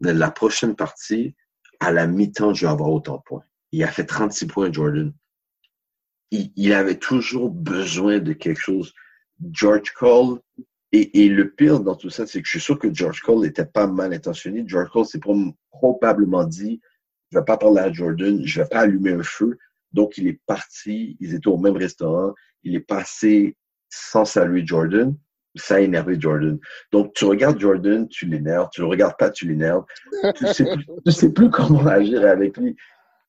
[0.00, 1.36] Dans la prochaine partie,
[1.78, 3.44] à la mi-temps, je vais avoir autant de points.
[3.72, 5.12] Il a fait 36 points, Jordan.
[6.32, 8.92] Il, avait toujours besoin de quelque chose.
[9.52, 10.40] George Cole,
[10.92, 13.40] et, et le pire dans tout ça, c'est que je suis sûr que George Cole
[13.40, 14.64] n'était pas mal intentionné.
[14.66, 16.80] George Cole s'est prob- probablement dit,
[17.30, 19.58] je vais pas parler à Jordan, je vais pas allumer un feu.
[19.92, 23.56] Donc, il est parti, ils étaient au même restaurant, il est passé
[23.88, 25.16] sans saluer Jordan.
[25.56, 26.58] ça a énervé Jordan.
[26.92, 28.68] Donc, tu regardes Jordan, tu l'énerves.
[28.72, 29.84] Tu le regardes pas, tu l'énerves.
[30.36, 32.76] Tu sais, plus- tu sais plus comment agir avec lui.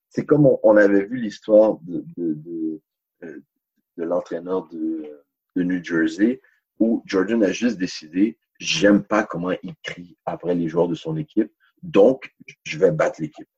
[0.08, 2.80] C'est comme on, on avait vu l'histoire de, de, de,
[3.24, 3.40] euh,
[3.96, 5.02] de l'entraîneur de,
[5.56, 6.40] de New Jersey
[6.78, 11.16] où Jordan a juste décidé j'aime pas comment il crie après les joueurs de son
[11.16, 11.50] équipe,
[11.82, 12.32] donc
[12.64, 13.48] je vais battre l'équipe.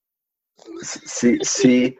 [0.83, 1.97] C'est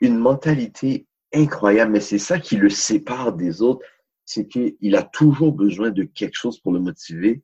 [0.00, 3.84] une mentalité incroyable, mais c'est ça qui le sépare des autres,
[4.24, 7.42] c'est qu'il a toujours besoin de quelque chose pour le motiver,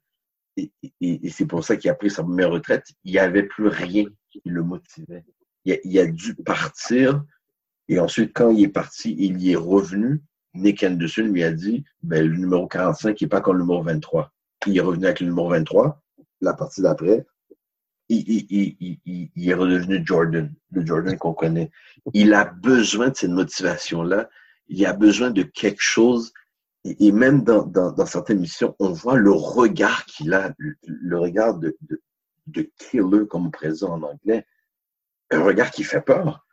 [0.57, 2.85] et, c'est pour ça qu'il a pris sa première retraite.
[3.05, 5.25] Il n'y avait plus rien qui le motivait.
[5.65, 7.25] Il a, il a dû partir,
[7.89, 10.21] et ensuite, quand il est parti, il y est revenu.
[10.55, 14.33] Nick Anderson lui a dit, ben, le numéro 45 n'est pas comme le numéro 23.
[14.67, 16.03] Il est revenu avec le numéro 23,
[16.41, 17.27] la partie d'après.
[18.09, 18.99] Il,
[19.37, 21.71] est redevenu Jordan, le Jordan qu'on connaît.
[22.13, 24.29] Il a besoin de cette motivation-là.
[24.69, 26.33] Il a besoin de quelque chose.
[26.85, 31.77] Et, même dans, certaines missions, on voit le regard qu'il a, le, regard de,
[32.49, 34.45] de, killer, comme on présente en anglais.
[35.31, 36.45] Un regard qui fait peur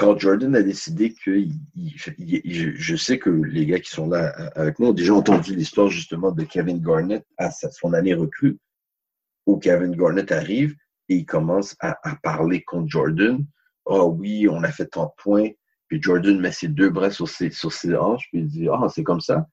[0.00, 1.44] quand Jordan a décidé que
[1.76, 5.88] je, sais que les gars qui sont là euh, avec nous ont déjà entendu l'histoire
[5.88, 8.58] justement de Kevin Garnett à son année recrue,
[9.46, 10.74] où Kevin Garnett arrive
[11.08, 13.44] et il commence à, à parler contre Jordan.
[13.84, 15.48] Oh oui, on a fait tant de points.
[15.88, 18.86] Puis Jordan met ses deux bras sur ses, sur ses hanches, puis il dit Ah,
[18.94, 19.46] c'est comme ça.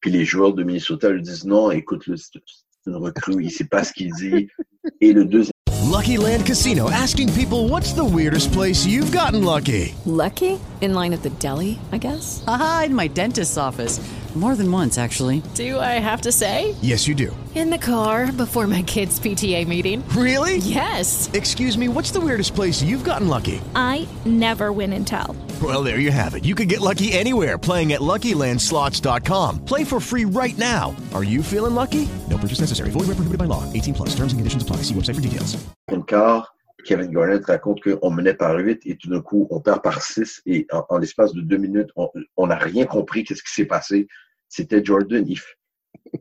[0.00, 2.40] Puis les joueurs de Minnesota lui disent Non, écoute, le- c'est
[2.84, 4.48] c'est une recrue, il sait pas ce qu'il dit.
[5.00, 5.52] Et le deuxième
[5.90, 9.94] Lucky Land Casino asking people what's the weirdest place you've gotten lucky?
[10.04, 10.58] Lucky?
[10.82, 12.42] In line at the deli, I guess?
[12.48, 14.00] Aha, in my dentist's office.
[14.34, 15.42] More than once, actually.
[15.54, 16.74] Do I have to say?
[16.82, 17.34] Yes, you do.
[17.54, 20.02] In the car before my kids' PTA meeting.
[20.08, 20.56] Really?
[20.56, 21.30] Yes.
[21.34, 23.60] Excuse me, what's the weirdest place you've gotten lucky?
[23.76, 25.36] I never win and tell.
[25.62, 26.44] Well, there you have it.
[26.44, 29.64] You can get lucky anywhere playing at LuckyLandSlots.com.
[29.64, 30.96] Play for free right now.
[31.14, 32.08] Are you feeling lucky?
[32.28, 32.90] No purchase necessary.
[32.90, 33.62] Void where prohibited by law.
[33.72, 34.08] 18 plus.
[34.16, 34.78] Terms and conditions apply.
[34.82, 35.56] See website for details.
[36.08, 36.48] quart,
[36.84, 40.42] Kevin Garnett raconte qu'on menait par 8 et tout d'un coup, on perd par 6
[40.46, 43.64] et en, en l'espace de deux minutes, on on n'a rien compris qu'est-ce qui s'est
[43.64, 44.06] passé.
[44.48, 45.24] C'était Jordan.
[45.26, 45.54] Il f-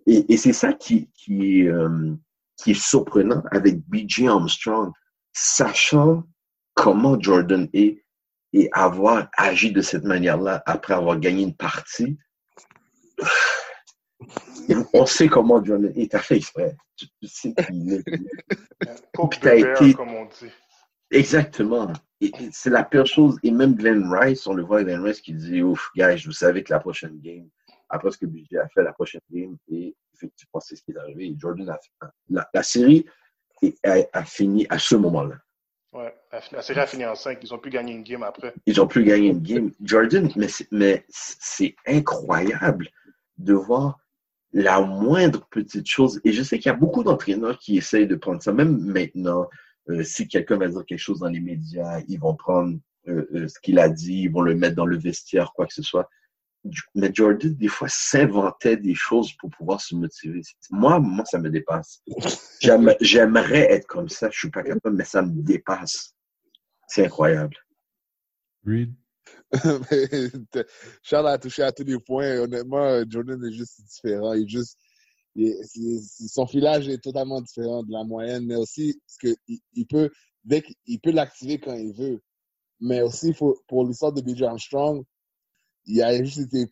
[0.07, 2.13] Et, et c'est ça qui, qui, est, euh,
[2.57, 4.91] qui est surprenant avec BJ Armstrong,
[5.33, 6.23] sachant
[6.73, 8.03] comment Jordan est
[8.53, 12.17] et avoir agi de cette manière-là après avoir gagné une partie.
[14.93, 16.11] On sait comment Jordan est.
[16.11, 16.75] T'as fait exprès.
[16.95, 18.03] Tu, tu sais qu'il est.
[19.29, 19.39] Puis
[19.87, 20.51] été- comme on dit.
[21.11, 21.91] Exactement.
[22.51, 23.37] C'est la pire chose.
[23.43, 26.63] Et même Glenn Rice, on le voit Glenn Rice qui dit Ouf, guys, vous savez
[26.63, 27.49] que la prochaine game,
[27.93, 30.97] après ce que BJ a fait la prochaine game, et effectivement, c'est ce qui est
[30.97, 31.27] arrivé.
[31.27, 31.79] Et Jordan a
[32.29, 33.05] la, la série
[33.83, 35.35] a, a fini à ce moment-là.
[35.93, 37.37] Ouais, la, série a fini en 5.
[37.43, 38.53] Ils ont pu gagner une game après.
[38.65, 39.71] Ils ont pu gagner une game.
[39.81, 42.89] Jordan, mais c'est, mais c'est incroyable
[43.37, 43.99] de voir
[44.53, 46.19] la moindre petite chose.
[46.23, 49.47] Et je sais qu'il y a beaucoup d'entraîneurs qui essayent de prendre ça, même maintenant.
[49.89, 52.77] euh, si quelqu'un va dire quelque chose dans les médias, ils vont prendre
[53.07, 55.73] euh, euh, ce qu'il a dit, ils vont le mettre dans le vestiaire, quoi que
[55.73, 56.09] ce soit.
[56.95, 60.41] Mais Jordan, des fois, s'inventait des choses pour pouvoir se motiver.
[60.71, 62.01] Moi, moi, ça me dépasse.
[62.61, 64.29] J'aime- J'aimerais être comme ça.
[64.31, 66.13] Je suis pas capable, mais ça me dépasse.
[66.87, 67.57] C'est incroyable.
[68.65, 68.93] Reed?
[71.03, 72.39] Charles a touché à tous les points.
[72.39, 74.33] Honnêtement, Jordan est juste différent.
[74.33, 74.77] Il est juste,
[75.35, 79.39] il est- c'est- son filage est totalement différent de la moyenne, mais aussi parce que
[79.47, 80.09] il, il peut,
[80.43, 82.21] dès qu'il peut l'activer quand il veut.
[82.79, 85.03] Mais aussi pour, pour l'histoire de BJ Armstrong,
[85.85, 86.71] il a juste été,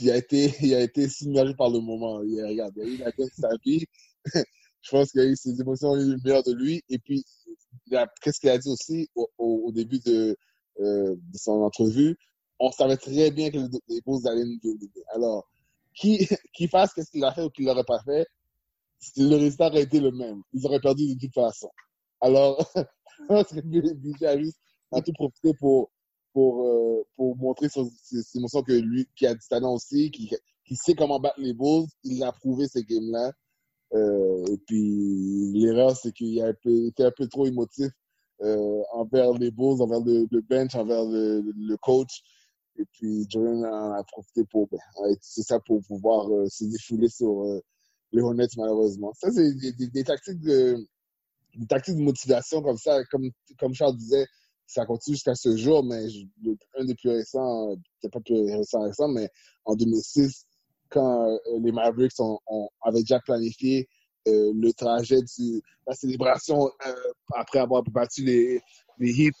[0.00, 2.22] il a été, il a été submergé par le moment.
[2.22, 3.86] Il, a- regarde, il a eu la gueule de sa vie.
[4.82, 6.82] Je pense qu'il a eu ses émotions ont eu le meilleur de lui.
[6.88, 7.24] Et puis,
[8.22, 10.36] qu'est-ce qu'il a dit aussi au, début de,
[10.80, 12.16] euh, de son entrevue?
[12.60, 15.02] On savait très bien que les, Bulls allaient nous dominer.
[15.12, 15.48] Alors,
[15.94, 16.18] qui,
[16.54, 18.26] qui fasse qu'est-ce qu'il a fait ou qu'il l'aurait pas fait,
[19.16, 20.42] le résultat aurait été le même.
[20.52, 21.70] Ils auraient perdu de toute façon.
[22.20, 22.56] Alors,
[23.28, 24.58] que BJ a juste
[25.04, 25.90] tout profité pour,
[26.36, 30.30] pour, euh, pour montrer son- ses, émotions que lui, qui a du talent aussi, qui,
[30.66, 33.32] qui sait comment battre les Bulls, il a prouvé ces games-là.
[33.94, 37.90] Euh, et puis, l'erreur, c'est qu'il a un était un peu trop émotif
[38.42, 42.22] euh, envers les Bulls, envers le, bench, envers le, coach.
[42.78, 44.78] Et puis, Jordan a profité pour, ben,
[45.22, 47.46] c'est ça, pour pouvoir se défouler sur
[48.12, 49.14] les Hornets, malheureusement.
[49.14, 50.86] Ça, c'est des, tactiques de,
[51.54, 54.26] des de motivation comme ça, comme, comme Charles disait,
[54.66, 56.06] ça continue jusqu'à ce jour, mais
[56.42, 59.28] le- un des plus récents, euh, peut-être pas plus récent, récent, mais
[59.64, 60.44] en 2006,
[60.90, 63.88] quand euh, les Mavericks ont, ont- avaient déjà planifié
[64.28, 66.68] euh, le trajet de la célébration
[67.34, 68.60] après avoir battu les,
[68.98, 69.34] les Heat,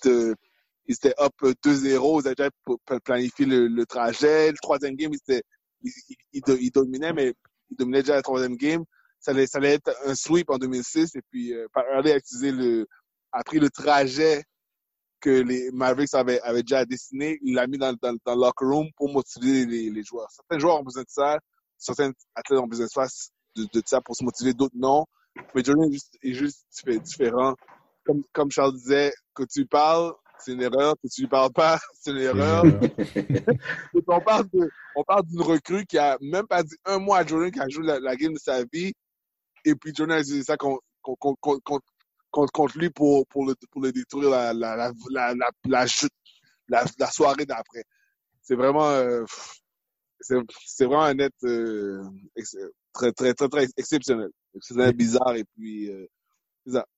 [0.88, 1.32] ils étaient up
[1.64, 2.50] 2-0, ils avaient déjà
[3.04, 4.52] planifié le, le trajet.
[4.52, 5.42] Le troisième game, ils étaient,
[5.82, 7.34] il, il- il do- il dominait, mais
[7.70, 8.84] il dominait déjà la troisième game.
[9.18, 11.16] Ça allait, ça allait être un sweep en 2006.
[11.16, 12.86] Et puis, Pat Riley a utilisé le,
[13.32, 14.44] a pris le trajet
[15.20, 17.38] que les Mavericks avaient, avaient déjà dessiné.
[17.42, 20.28] Il l'a mis dans, dans, dans le locker room pour motiver les, les joueurs.
[20.30, 21.38] Certains joueurs ont besoin de ça.
[21.78, 23.06] Certains athlètes ont besoin de ça,
[23.56, 25.04] de, de ça pour se motiver, d'autres non.
[25.54, 27.54] Mais Jordan est juste, est juste diffé- différent.
[28.04, 30.94] Comme, comme Charles disait, que tu parles, c'est une erreur.
[31.02, 32.62] Que tu lui parles pas, c'est une erreur.
[34.08, 37.26] On parle de, on parle d'une recrue qui a même pas dit un mois à
[37.26, 38.92] Jordan qui a joué la, la game de sa vie.
[39.64, 41.84] Et puis Jordan a utilisé ça contre, contre, contre,
[42.30, 45.86] contre, contre- lui pour, pour, le, pour le détruire la, la, la, la, la, la,
[45.86, 46.10] chute-
[46.68, 47.84] la, la soirée d'après.
[48.42, 49.24] C'est vraiment, euh,
[50.20, 52.02] c'est c'est vraiment un net euh,
[52.92, 54.30] très, très, très, très exceptionnel.
[54.60, 56.06] C'est bizarre et puis, euh,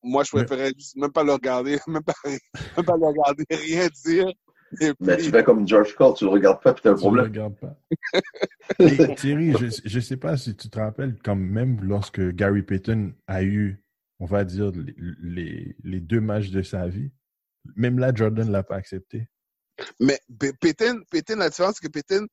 [0.03, 3.89] moi je préférais juste même pas le regarder, même pas, même pas le regarder, rien
[4.05, 4.29] dire.
[4.81, 6.95] Et Mais puis- tu fais comme George Cole, tu le regardes pas, puis t'as un
[6.95, 7.25] Tu le problème.
[7.27, 7.75] regardes pas.
[8.81, 9.53] Et Thierry,
[9.85, 13.83] je ne sais pas si tu te rappelles, quand même lorsque Gary Payton a eu,
[14.21, 17.11] on va dire, les, les, les deux matchs de sa vie,
[17.77, 19.29] même là, Jordan ne l'a pas accepté.
[20.01, 22.27] Mais P- Payton, Payton, la différence, c'est que Payton,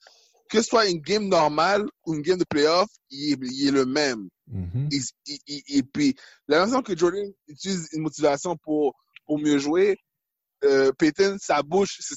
[0.49, 3.71] que ce soit une game normale ou une game de playoff, il est, il est
[3.71, 4.29] le même.
[4.47, 4.89] Mhm.
[4.91, 6.15] Il- il- il- et puis,
[6.47, 9.97] la façon que Jordan utilise une motivation pour, pour mieux jouer,
[10.63, 12.15] euh, Payton, sa bouche, c'est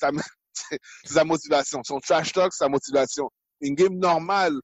[1.05, 1.83] sa, motivation.
[1.85, 3.31] Son trash talk, c'est sa motivation.
[3.61, 4.55] Une game normale,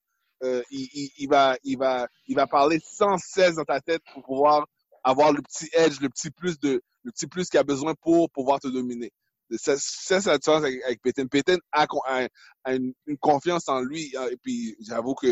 [0.42, 4.66] euh, il va, il, va, il va parler sans cesse dans ta tête pour pouvoir
[5.04, 8.30] avoir le petit edge, le petit plus de, le petit plus qu'il a besoin pour
[8.30, 9.12] pouvoir te dominer.
[9.56, 11.26] Ça, ça, c'est la différence avec, avec Payton.
[11.28, 12.28] Payton a, con- a-
[12.64, 14.12] a une, une confiance en lui.
[14.18, 15.26] hein, Et puis, j'avoue que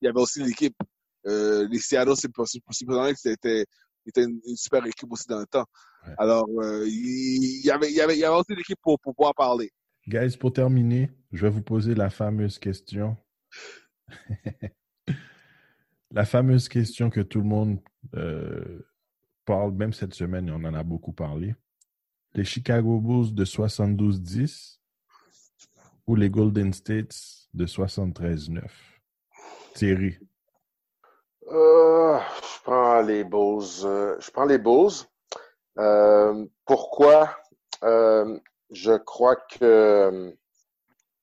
[0.00, 0.74] il y avait aussi l'équipe.
[1.26, 3.64] Euh, les Seattle, c'est possible, que c'était
[4.16, 5.66] une, une super équipe aussi dans le temps.
[6.16, 8.98] Alors, euh, il, il y avait, il, y avait, il y avait aussi l'équipe pour,
[9.00, 9.70] pour pouvoir parler.
[10.06, 13.16] Guys, pour terminer, je vais vous poser la fameuse question.
[16.10, 17.80] la fameuse question que tout le monde
[18.14, 18.86] euh,
[19.48, 21.54] même cette semaine, on en a beaucoup parlé.
[22.34, 24.78] Les Chicago Bulls de 72-10
[26.06, 28.62] ou les Golden States de 73-9?
[29.74, 30.18] Thierry.
[31.50, 33.84] Euh, je prends les Bulls.
[33.84, 34.92] euh, je prends les Bulls.
[35.78, 37.36] Euh, pourquoi?
[37.82, 40.36] Je crois que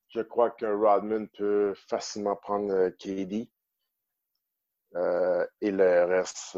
[0.10, 3.50] je crois que Rodman peut facilement prendre KD.
[5.62, 6.58] Et le reste,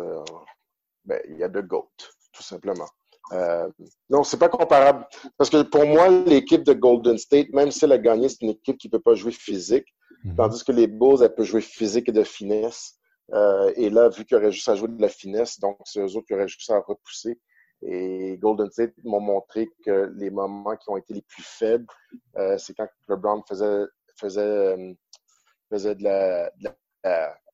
[1.07, 1.89] ben, il y a de GOAT,
[2.33, 2.87] tout simplement.
[3.31, 3.69] Euh,
[4.09, 5.05] non, c'est pas comparable.
[5.37, 8.51] Parce que pour moi, l'équipe de Golden State, même si elle a gagné, c'est une
[8.51, 9.87] équipe qui peut pas jouer physique.
[10.35, 12.95] Tandis que les Bulls, elle peut jouer physique et de finesse.
[13.33, 16.01] Euh, et là, vu qu'il y aurait juste à jouer de la finesse, donc c'est
[16.01, 17.39] eux autres qui auraient juste à repousser.
[17.81, 21.85] Et Golden State m'ont montré que les moments qui ont été les plus faibles,
[22.37, 23.85] euh, c'est quand LeBron faisait,
[24.19, 24.93] faisait, euh,
[25.69, 26.69] faisait de la, de
[27.03, 27.46] la, de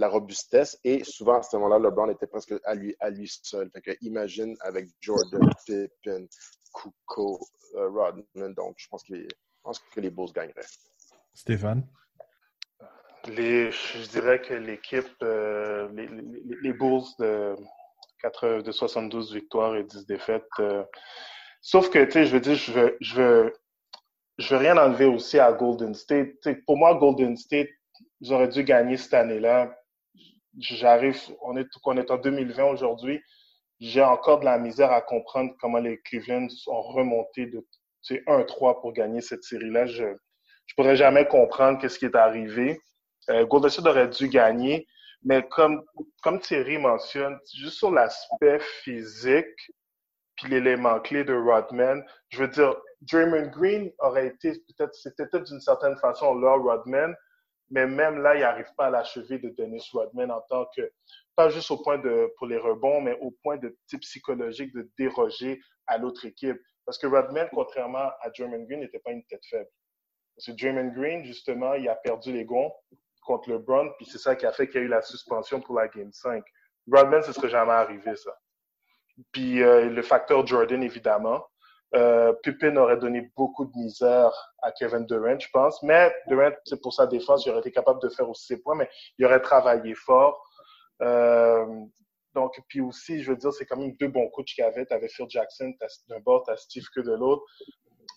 [0.00, 0.78] la robustesse.
[0.84, 3.70] Et souvent, à ce moment-là, LeBron était presque à lui, à lui seul.
[3.70, 6.26] Fait que imagine avec Jordan, Pippen,
[6.72, 7.40] Kuko,
[7.74, 8.54] euh, Rodman.
[8.54, 10.66] Donc, je pense, que les, je pense que les Bulls gagneraient.
[11.34, 11.86] Stéphane?
[13.26, 17.54] Les, je dirais que l'équipe, euh, les, les, les Bulls de,
[18.22, 20.44] 4, de 72 victoires et 10 défaites.
[20.60, 20.84] euh,
[21.60, 23.52] sauf que, tu sais, je veux dire, je veux, je veux,
[24.38, 26.28] je veux rien enlever aussi à Golden State.
[26.42, 27.68] Tu sais, pour moi, Golden State,
[28.20, 29.74] ils auraient dû gagner cette année-là.
[30.58, 33.20] J'arrive, on est, on est en 2020 aujourd'hui.
[33.80, 37.64] J'ai encore de la misère à comprendre comment les Cleveland ont remonté de
[38.02, 39.86] tu sais, 1-3 pour gagner cette série-là.
[39.86, 40.14] Je
[40.68, 42.80] je pourrais jamais comprendre qu'est-ce qui est arrivé.
[43.30, 44.86] Euh, Golden State aurait dû gagner,
[45.22, 45.82] mais comme,
[46.22, 49.72] comme Thierry mentionne, juste sur l'aspect physique,
[50.36, 55.46] puis l'élément clé de Rodman, je veux dire, Draymond Green aurait été peut-être, c'était peut-être
[55.46, 57.14] d'une certaine façon leur Rodman,
[57.70, 60.90] mais même là, il n'arrive pas à l'achever de Dennis Rodman en tant que,
[61.36, 64.90] pas juste au point de, pour les rebonds, mais au point de type psychologique de
[64.98, 66.58] déroger à l'autre équipe.
[66.84, 69.68] Parce que Rodman, contrairement à Draymond Green, n'était pas une tête faible.
[70.34, 72.72] Parce que Green, justement, il a perdu les gonds
[73.22, 75.74] contre LeBron, puis c'est ça qui a fait qu'il y a eu la suspension pour
[75.74, 76.42] la Game 5.
[76.90, 78.34] Rodman, ce serait jamais arrivé, ça.
[79.32, 81.44] Puis euh, le facteur Jordan, évidemment.
[81.94, 84.32] Euh, Pippen aurait donné beaucoup de misère
[84.62, 85.82] à Kevin Durant, je pense.
[85.82, 88.74] Mais Durant, c'est pour sa défense, il aurait été capable de faire aussi ses points,
[88.74, 90.42] mais il aurait travaillé fort.
[91.02, 91.66] Euh,
[92.34, 94.84] donc, puis aussi, je veux dire, c'est quand même deux bons coachs qu'il y avait.
[94.84, 95.72] Tu avais Phil Jackson
[96.08, 97.42] d'un bord, tu Steve Kerr de l'autre.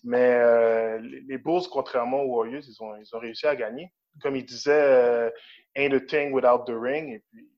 [0.04, 3.92] Mais euh, les Bulls, contrairement aux Warriors, ils ont, ils ont réussi à gagner.
[4.22, 5.30] Comme il disait, euh,
[5.76, 7.14] ain't a thing without the ring.
[7.14, 7.50] Et puis,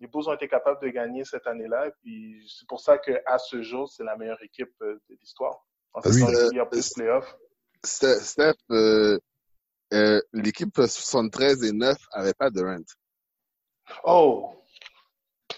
[0.00, 1.90] les Bulls ont été capables de gagner cette année-là.
[2.02, 5.64] Puis, c'est pour ça qu'à ce jour, c'est la meilleure équipe euh, de l'histoire.
[5.92, 6.12] En Oui.
[6.12, 7.36] saison régulière plus playoff.
[7.84, 9.18] Steph, Steph, euh,
[9.92, 12.76] euh, l'équipe 73 et 9 avait pas Durant.
[14.04, 14.54] Oh!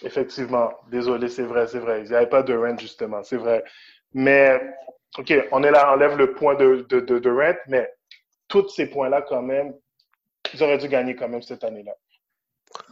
[0.03, 0.73] Effectivement.
[0.91, 2.03] Désolé, c'est vrai, c'est vrai.
[2.05, 3.23] Il n'y avait pas de Durant, justement.
[3.23, 3.65] C'est vrai.
[4.15, 4.61] Mais,
[5.19, 7.93] OK, on est là, enlève le point de, de, de Durant, mais
[8.49, 9.75] tous ces points-là, quand même,
[10.55, 11.95] ils auraient dû gagner quand même cette année-là.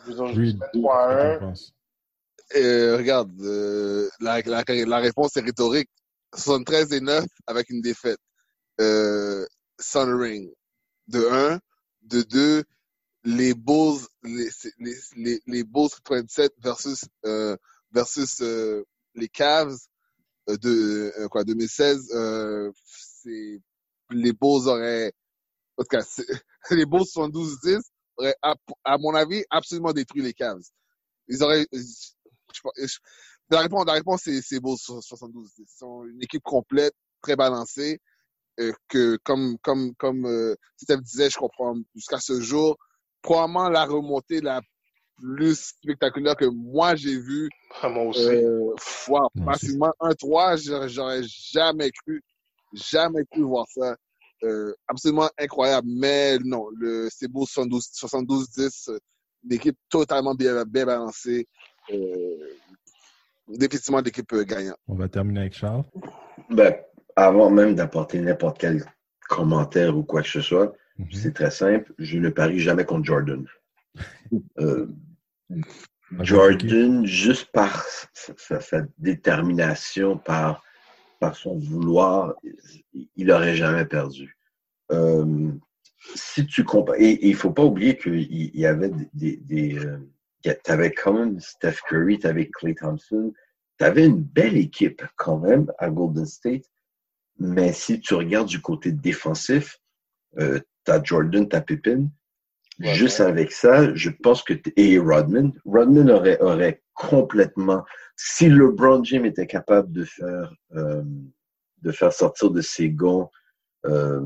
[0.08, 1.52] Ils ont juste fait 3 à 1.
[2.56, 5.90] Euh, regarde, euh, la, la, la réponse est rhétorique.
[6.34, 8.18] 73 et 9 avec une défaite.
[8.80, 9.46] Euh,
[9.78, 10.50] Sun Ring.
[11.08, 11.60] De 1.
[12.02, 12.64] De 2.
[13.24, 14.48] Les Bulls, les,
[14.78, 17.56] les, les, les Bulls 27 versus, euh,
[17.92, 18.84] versus euh,
[19.14, 19.76] les Cavs
[20.46, 22.10] de euh, quoi 2016.
[22.14, 23.60] Euh, c'est
[24.10, 25.12] les Bulls auraient,
[25.76, 26.04] en tout cas,
[26.70, 27.80] les Bulls 72-10
[28.18, 28.54] auraient, à,
[28.84, 30.62] à mon avis, absolument détruit les Cavs.
[31.28, 32.98] Ils auraient, je, je-
[33.50, 35.50] la réponse, la réponse, c'est, c'est Bulls 72.
[35.58, 38.00] Ils sont une équipe complète, très balancée,
[38.60, 42.76] euh, que comme, comme, comme euh, Steph disait, je comprends jusqu'à ce jour,
[43.22, 44.60] probablement la remontée la
[45.16, 47.48] plus spectaculaire que moi j'ai vue.
[47.82, 48.20] moi aussi.
[48.26, 48.74] Euh,
[49.08, 52.22] wow, facilement 1-3, j'aurais, j'aurais jamais cru,
[52.72, 53.96] jamais cru voir ça.
[54.44, 55.88] Euh, absolument incroyable.
[55.90, 58.98] Mais non, le c'est beau 72 72-10, euh,
[59.44, 61.46] une équipe totalement bien, bien balancée.
[61.90, 62.36] Euh,
[63.48, 64.76] définitivement d'équipe euh, gagnante.
[64.86, 65.84] On va terminer avec Charles.
[66.50, 66.74] Ben,
[67.16, 68.84] avant même d'apporter n'importe quel
[69.28, 71.12] commentaire ou quoi que ce soit, Mhm.
[71.12, 71.92] c'est très simple.
[71.98, 73.46] Je ne parie jamais contre Jordan.
[74.58, 74.86] Euh,
[76.20, 80.62] Jordan, juste par sa, sa- sa détermination, par,
[81.18, 82.34] par son vouloir,
[82.94, 84.36] il- n'aurait jamais perdu.
[84.92, 85.50] Euh,
[86.14, 89.98] si tu compares, et il faut pas oublier qu'il il y avait des, des, euh,
[90.42, 93.32] tu avais quand même Steph Curry, tu avais Clay Thompson,
[93.78, 96.64] tu avais une belle équipe quand même à Golden State.
[97.38, 99.78] Mais si tu regardes du côté défensif,
[100.38, 101.60] euh, tu as Jordan, tu as
[102.80, 107.84] Juste avec ça, je pense que et Rodman, Rodman aurait, aurait complètement,
[108.16, 111.02] si LeBron James était capable de faire, euh,
[111.82, 113.28] de faire sortir de ses gonds
[113.86, 114.20] euh,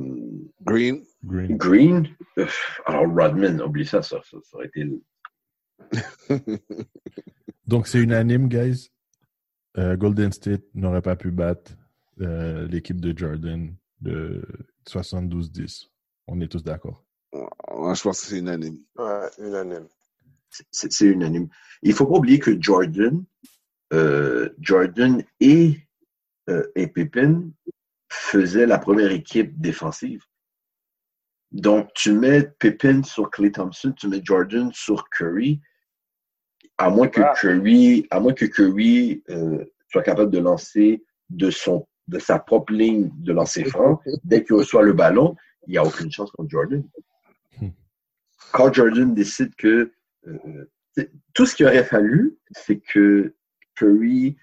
[0.62, 2.46] Green, Green, Green, euh,
[2.86, 4.86] alors Rodman, oublie ça, ça, ça, ça aurait été
[7.66, 8.90] Donc, c'est unanime, guys.
[9.78, 11.72] Euh, Golden State n'aurait pas pu battre
[12.20, 14.44] euh, l'équipe de Jordan de
[14.86, 15.88] 72-10.
[16.26, 17.01] On est tous d'accord.
[17.32, 18.78] Je pense que c'est unanime.
[18.96, 19.88] Ouais, unanime.
[20.70, 21.48] c'est unanime.
[21.82, 23.24] Il faut pas oublier que Jordan,
[23.92, 25.78] euh, Jordan et,
[26.48, 27.52] euh, et Pippen
[28.08, 30.22] faisaient la première équipe défensive.
[31.50, 35.60] Donc, tu mets Pippen sur Clay Thompson, tu mets Jordan sur Curry,
[36.78, 41.86] à moins que Curry, à moins que Curry euh, soit capable de lancer de son
[42.08, 45.84] de sa propre ligne de lancer franc, dès qu'il reçoit le ballon, il n'y a
[45.84, 46.82] aucune chance contre Jordan.
[48.52, 49.92] Quand Jordan décide que
[50.26, 50.38] euh,
[50.98, 53.34] euh, tout ce qu'il aurait fallu, c'est que
[53.76, 54.36] Curry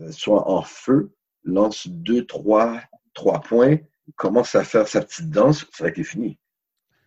[0.00, 1.10] euh, soit en feu,
[1.44, 2.80] lance deux, trois,
[3.14, 3.76] trois points,
[4.16, 6.38] commence à faire sa petite danse, ça aurait été fini.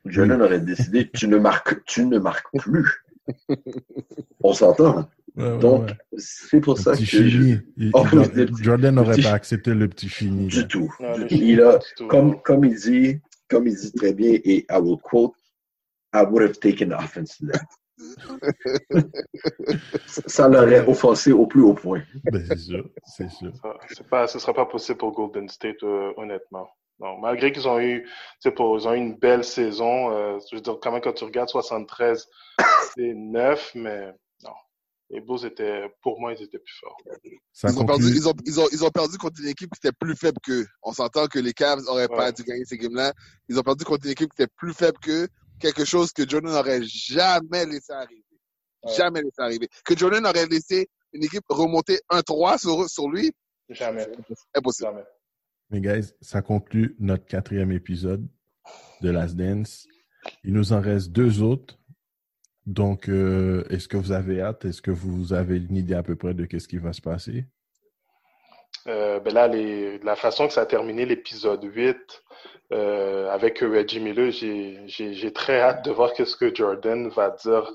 [0.06, 2.88] Jordan aurait décidé, tu ne marques, tu ne marques plus.
[4.44, 5.10] On s'entend.
[5.36, 5.94] Ouais, ouais, Donc, ouais.
[6.18, 7.42] c'est pour Le ça petit que je-.
[7.78, 8.04] Il- Oh,
[8.36, 10.48] il- Jordan n'aurait pas accepté le petit chini.
[10.48, 10.94] du tout.
[11.00, 11.80] Non, Du- il a,
[12.44, 15.34] comme il dit, comme il dit très bien, et I will quote,
[16.14, 17.66] I would have taken offense to that.
[20.28, 22.02] Ça- l'aurait offensé au plus haut point.
[22.32, 23.52] Ben, c'est sûr, c'est sûr.
[24.10, 26.70] Ça, ce sera pas possible pour Golden State, euh, honnêtement.
[27.00, 28.08] Non, malgré qu'ils ont eu,
[28.56, 30.12] pour, ils ont eu une belle saison.
[30.12, 32.28] euh, je veux dire, quand même, quand tu regardes 73,
[32.96, 34.08] c'est 9, mais
[34.44, 34.52] non.
[35.10, 36.98] Les Bulls étaient, pour moi, ils étaient plus forts.
[37.52, 38.18] Ça Ils ont, perdu, conclut.
[38.18, 40.68] ils, ont, ils, ont, ils ont perdu contre une équipe qui était plus faible qu'eux.
[40.84, 43.14] On s'entend que les Cavs n'auraient pas dû gagner ces games-là.
[43.48, 45.28] Ils ont perdu contre une équipe qui était plus faible qu'eux.
[45.60, 48.24] Quelque chose que Jordan n'aurait jamais laissé arriver.
[48.96, 49.68] Jamais laissé arriver.
[49.84, 53.32] Que Jordan aurait laissé une équipe remonter 1-3 sur, sur lui?
[53.70, 54.08] Jamais.
[54.56, 54.90] Impossible.
[54.90, 55.04] Jamais.
[55.70, 58.28] Mais guys, ça conclut notre quatrième épisode
[59.02, 59.88] de Last Dance.
[60.44, 61.78] Il nous en reste deux autres.
[62.66, 64.66] Donc, euh, est-ce que vous avez hâte?
[64.66, 67.46] Est-ce que vous avez une idée à peu près de qu'est-ce qui va se passer?
[68.90, 71.96] Euh, ben là, les, la façon que ça a terminé l'épisode 8
[72.72, 77.72] euh, avec Reggie Miller, j'ai très hâte de voir qu'est-ce que Jordan va dire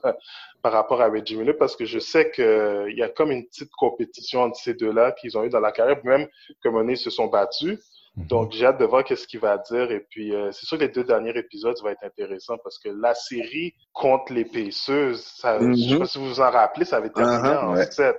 [0.62, 3.70] par rapport à Reggie Miller parce que je sais qu'il y a comme une petite
[3.72, 7.26] compétition entre ces deux-là qu'ils ont eu dans la carrière, même est, ils se sont
[7.26, 7.78] battus.
[8.16, 9.90] Donc, j'ai hâte de voir qu'est-ce qu'il va dire.
[9.90, 12.78] Et puis, euh, c'est sûr que les deux derniers épisodes, ça va être intéressant parce
[12.78, 15.98] que la série contre les Pacers, ça, je sais Mhm.
[15.98, 17.90] pas si vous vous en rappelez, ça avait terminé Uh-huh, en ouais.
[17.90, 18.16] 7.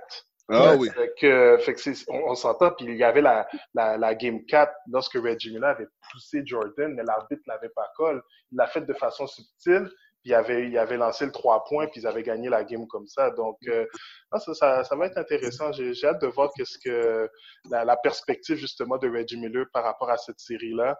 [0.48, 0.90] Ah Ouais, oui.
[0.90, 2.70] Fait que, fait que on, on s'entend.
[2.70, 6.94] Puis il y avait la, la, la Game 4 lorsque Reggie Miller avait poussé Jordan,
[6.94, 8.22] mais l'arbitre l'avait pas call.
[8.52, 9.88] Il l'a fait de façon subtile.
[10.22, 12.86] Puis il avait, il avait lancé le 3 points, puis ils avaient gagné la game
[12.86, 13.30] comme ça.
[13.30, 13.86] Donc, euh,
[14.32, 15.72] non, ça, ça, ça va être intéressant.
[15.72, 17.28] J'ai j'ai hâte de voir qu'est-ce que
[17.70, 20.96] la, la perspective justement de Reggie Miller par rapport à cette série-là.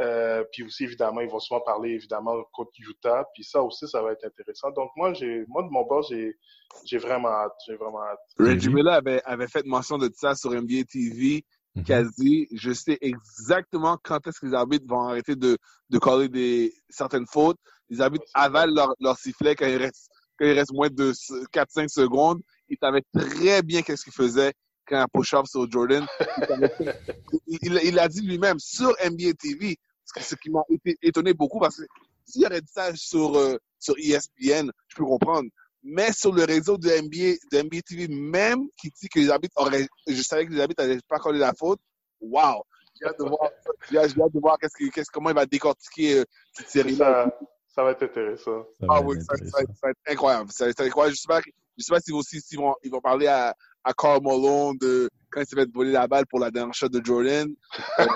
[0.00, 3.24] Euh, puis aussi, évidemment, ils vont souvent parler évidemment contre Utah.
[3.34, 4.70] Puis ça aussi, ça va être intéressant.
[4.72, 6.36] Donc moi, j'ai, moi de mon bord, j'ai,
[6.84, 7.54] j'ai vraiment hâte.
[7.66, 8.18] J'ai vraiment hâte.
[8.38, 11.84] Reggie Miller avait, avait fait mention de ça sur NBA TV, Mhm.
[11.84, 12.48] quasi.
[12.52, 15.58] Je sais exactement quand est-ce que les arbitres vont arrêter de,
[15.90, 17.58] de coller des, certaines fautes.
[17.90, 21.12] Les arbitres avalent leur, leur sifflet quand il reste, quand il reste moins de
[21.52, 22.40] 4-5 secondes.
[22.68, 24.52] Il savait très bien qu'est-ce qu'il faisait
[24.86, 26.06] quand un push-off sur Jordan.
[26.38, 27.00] Il, savait très-
[27.48, 30.96] il, il- il a dit lui-même sur NBA TV, ce qui- ce qui m'a été-
[31.02, 31.82] étonné beaucoup parce que
[32.24, 35.48] s'il aurait dit ça sur, euh, sur ESPN, je peux comprendre.
[35.82, 39.54] Mais sur le réseau de NBA, de NBA TV même, qui dit que les arbitres
[39.56, 41.80] auraient, je savais que les arbitres n'allaient pas coller la faute.
[42.20, 42.62] Wow!
[42.98, 43.50] J'ai hâte de voir,
[43.90, 47.24] j'ai hâte de voir qu'est-ce que- qu'est-ce- comment il va décortiquer euh, cette série-là.
[47.26, 48.64] Ça, ça va être intéressant.
[48.88, 50.50] Ah oui, ça, ça va être- ça va être incroyable.
[50.52, 51.16] Ça va être incroyable.
[51.16, 51.40] Je sais pas,
[51.76, 53.54] je sais pas si aussi vont, ils vont parler à,
[53.84, 56.88] à Carl Malone de quand il s'est fait voler la balle pour la dernière shot
[56.88, 57.52] de Jordan.
[57.98, 58.06] Euh,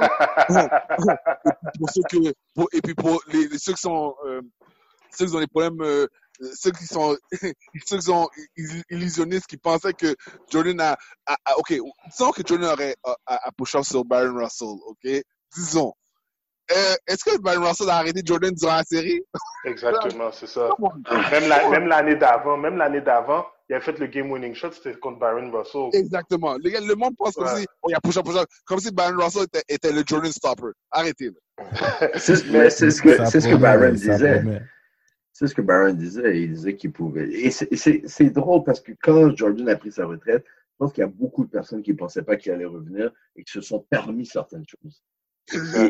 [1.78, 4.40] pour ceux que, pour- et puis pour les, les- ceux qui sont, euh,
[5.12, 6.06] ceux qui ont des problèmes, euh,
[6.54, 7.16] ceux qui sont,
[7.86, 10.14] ceux qui sont illu- illusionnistes, qui pensaient que
[10.50, 10.96] Jordan a,
[11.26, 11.74] a- a- ok,
[12.10, 15.22] disons que Jordan aurait a, a, sur Baron Russell, ok,
[15.54, 15.92] disons.
[16.70, 19.22] Euh, Est-ce que Baron Russell a arrêté Jordan durant la série?
[19.64, 20.68] Exactement, c'est ça.
[21.30, 24.72] Même la- même l'année d'avant, même l'année d'avant, il a fait le game winning shot,
[24.72, 25.88] c'était contre Baron Russell.
[25.92, 26.56] Exactement.
[26.62, 27.60] Le monde pense comme Ouais.
[27.60, 30.30] si, oh, il y a push-up, push-up, comme si Baron Russell était, était le Jordan
[30.32, 30.72] stopper.
[30.90, 31.30] Arrêtez.
[32.18, 33.24] C'est ce que, c'est ce que ça
[33.90, 34.60] disait.
[35.32, 36.40] C'est ce que Barron disait.
[36.42, 37.28] Il disait qu'il pouvait.
[37.30, 41.04] Et c'est drôle parce que quand Jordan a pris sa retraite, je pense qu'il y
[41.04, 43.80] a beaucoup de personnes qui ne pensaient pas qu'il allait revenir et qui se sont
[43.90, 45.02] permis certaines choses.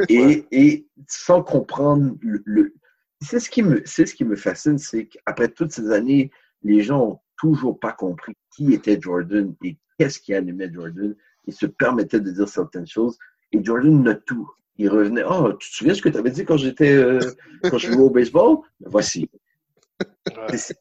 [0.09, 2.43] Et, et, et sans comprendre le.
[2.45, 2.75] le-
[3.21, 6.31] c'est ce qui me, c'est ce qui me fascine, c'est qu'après toutes ces années,
[6.63, 11.17] les gens ont toujours pas compris qui était Jordan et qu'est-ce qui animait Jordan.
[11.47, 13.19] Ils se permettaient de dire certaines choses
[13.53, 14.49] et Jordan note tout.
[14.77, 17.19] Il revenait, oh, tu te souviens ce que tu avais dit quand j'étais, euh,
[17.65, 18.59] quand je jouais au baseball?
[18.79, 19.29] Ben, voici.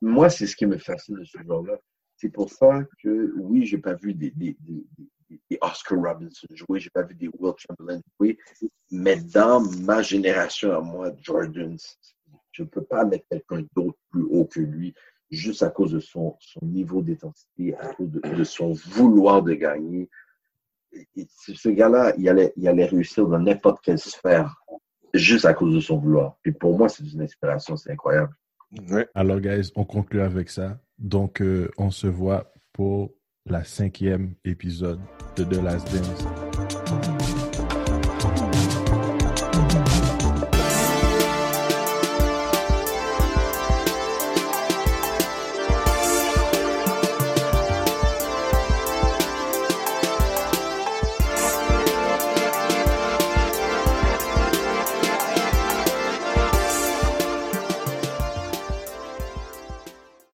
[0.02, 1.80] Moi, c'est ce qui me fascine de ce genre-là.
[2.16, 4.86] C'est pour ça que, oui, j'ai pas vu des, des, des,
[5.30, 8.38] des- Oscar Robinson jouer, j'ai pas vu des Will Chamberlain jouer,
[8.92, 11.78] mais dans ma génération à moi, Jordan,
[12.52, 14.94] je peux pas mettre quelqu'un d'autre plus haut que lui,
[15.30, 20.10] juste à cause de son, son niveau d'intensité, à cause de, son vouloir de gagner.
[21.16, 24.56] Et- ce gars-là, il allait, il allait réussir dans n'importe quelle sphère,
[25.14, 26.38] juste à cause de son vouloir.
[26.46, 28.34] Et pour moi, c'est une inspiration, c'est incroyable.
[29.14, 30.80] Alors, guys, on conclut avec ça.
[30.98, 33.14] Donc, euh, on se voit pour
[33.50, 35.00] la cinquième épisode
[35.36, 36.26] de The Last Dance.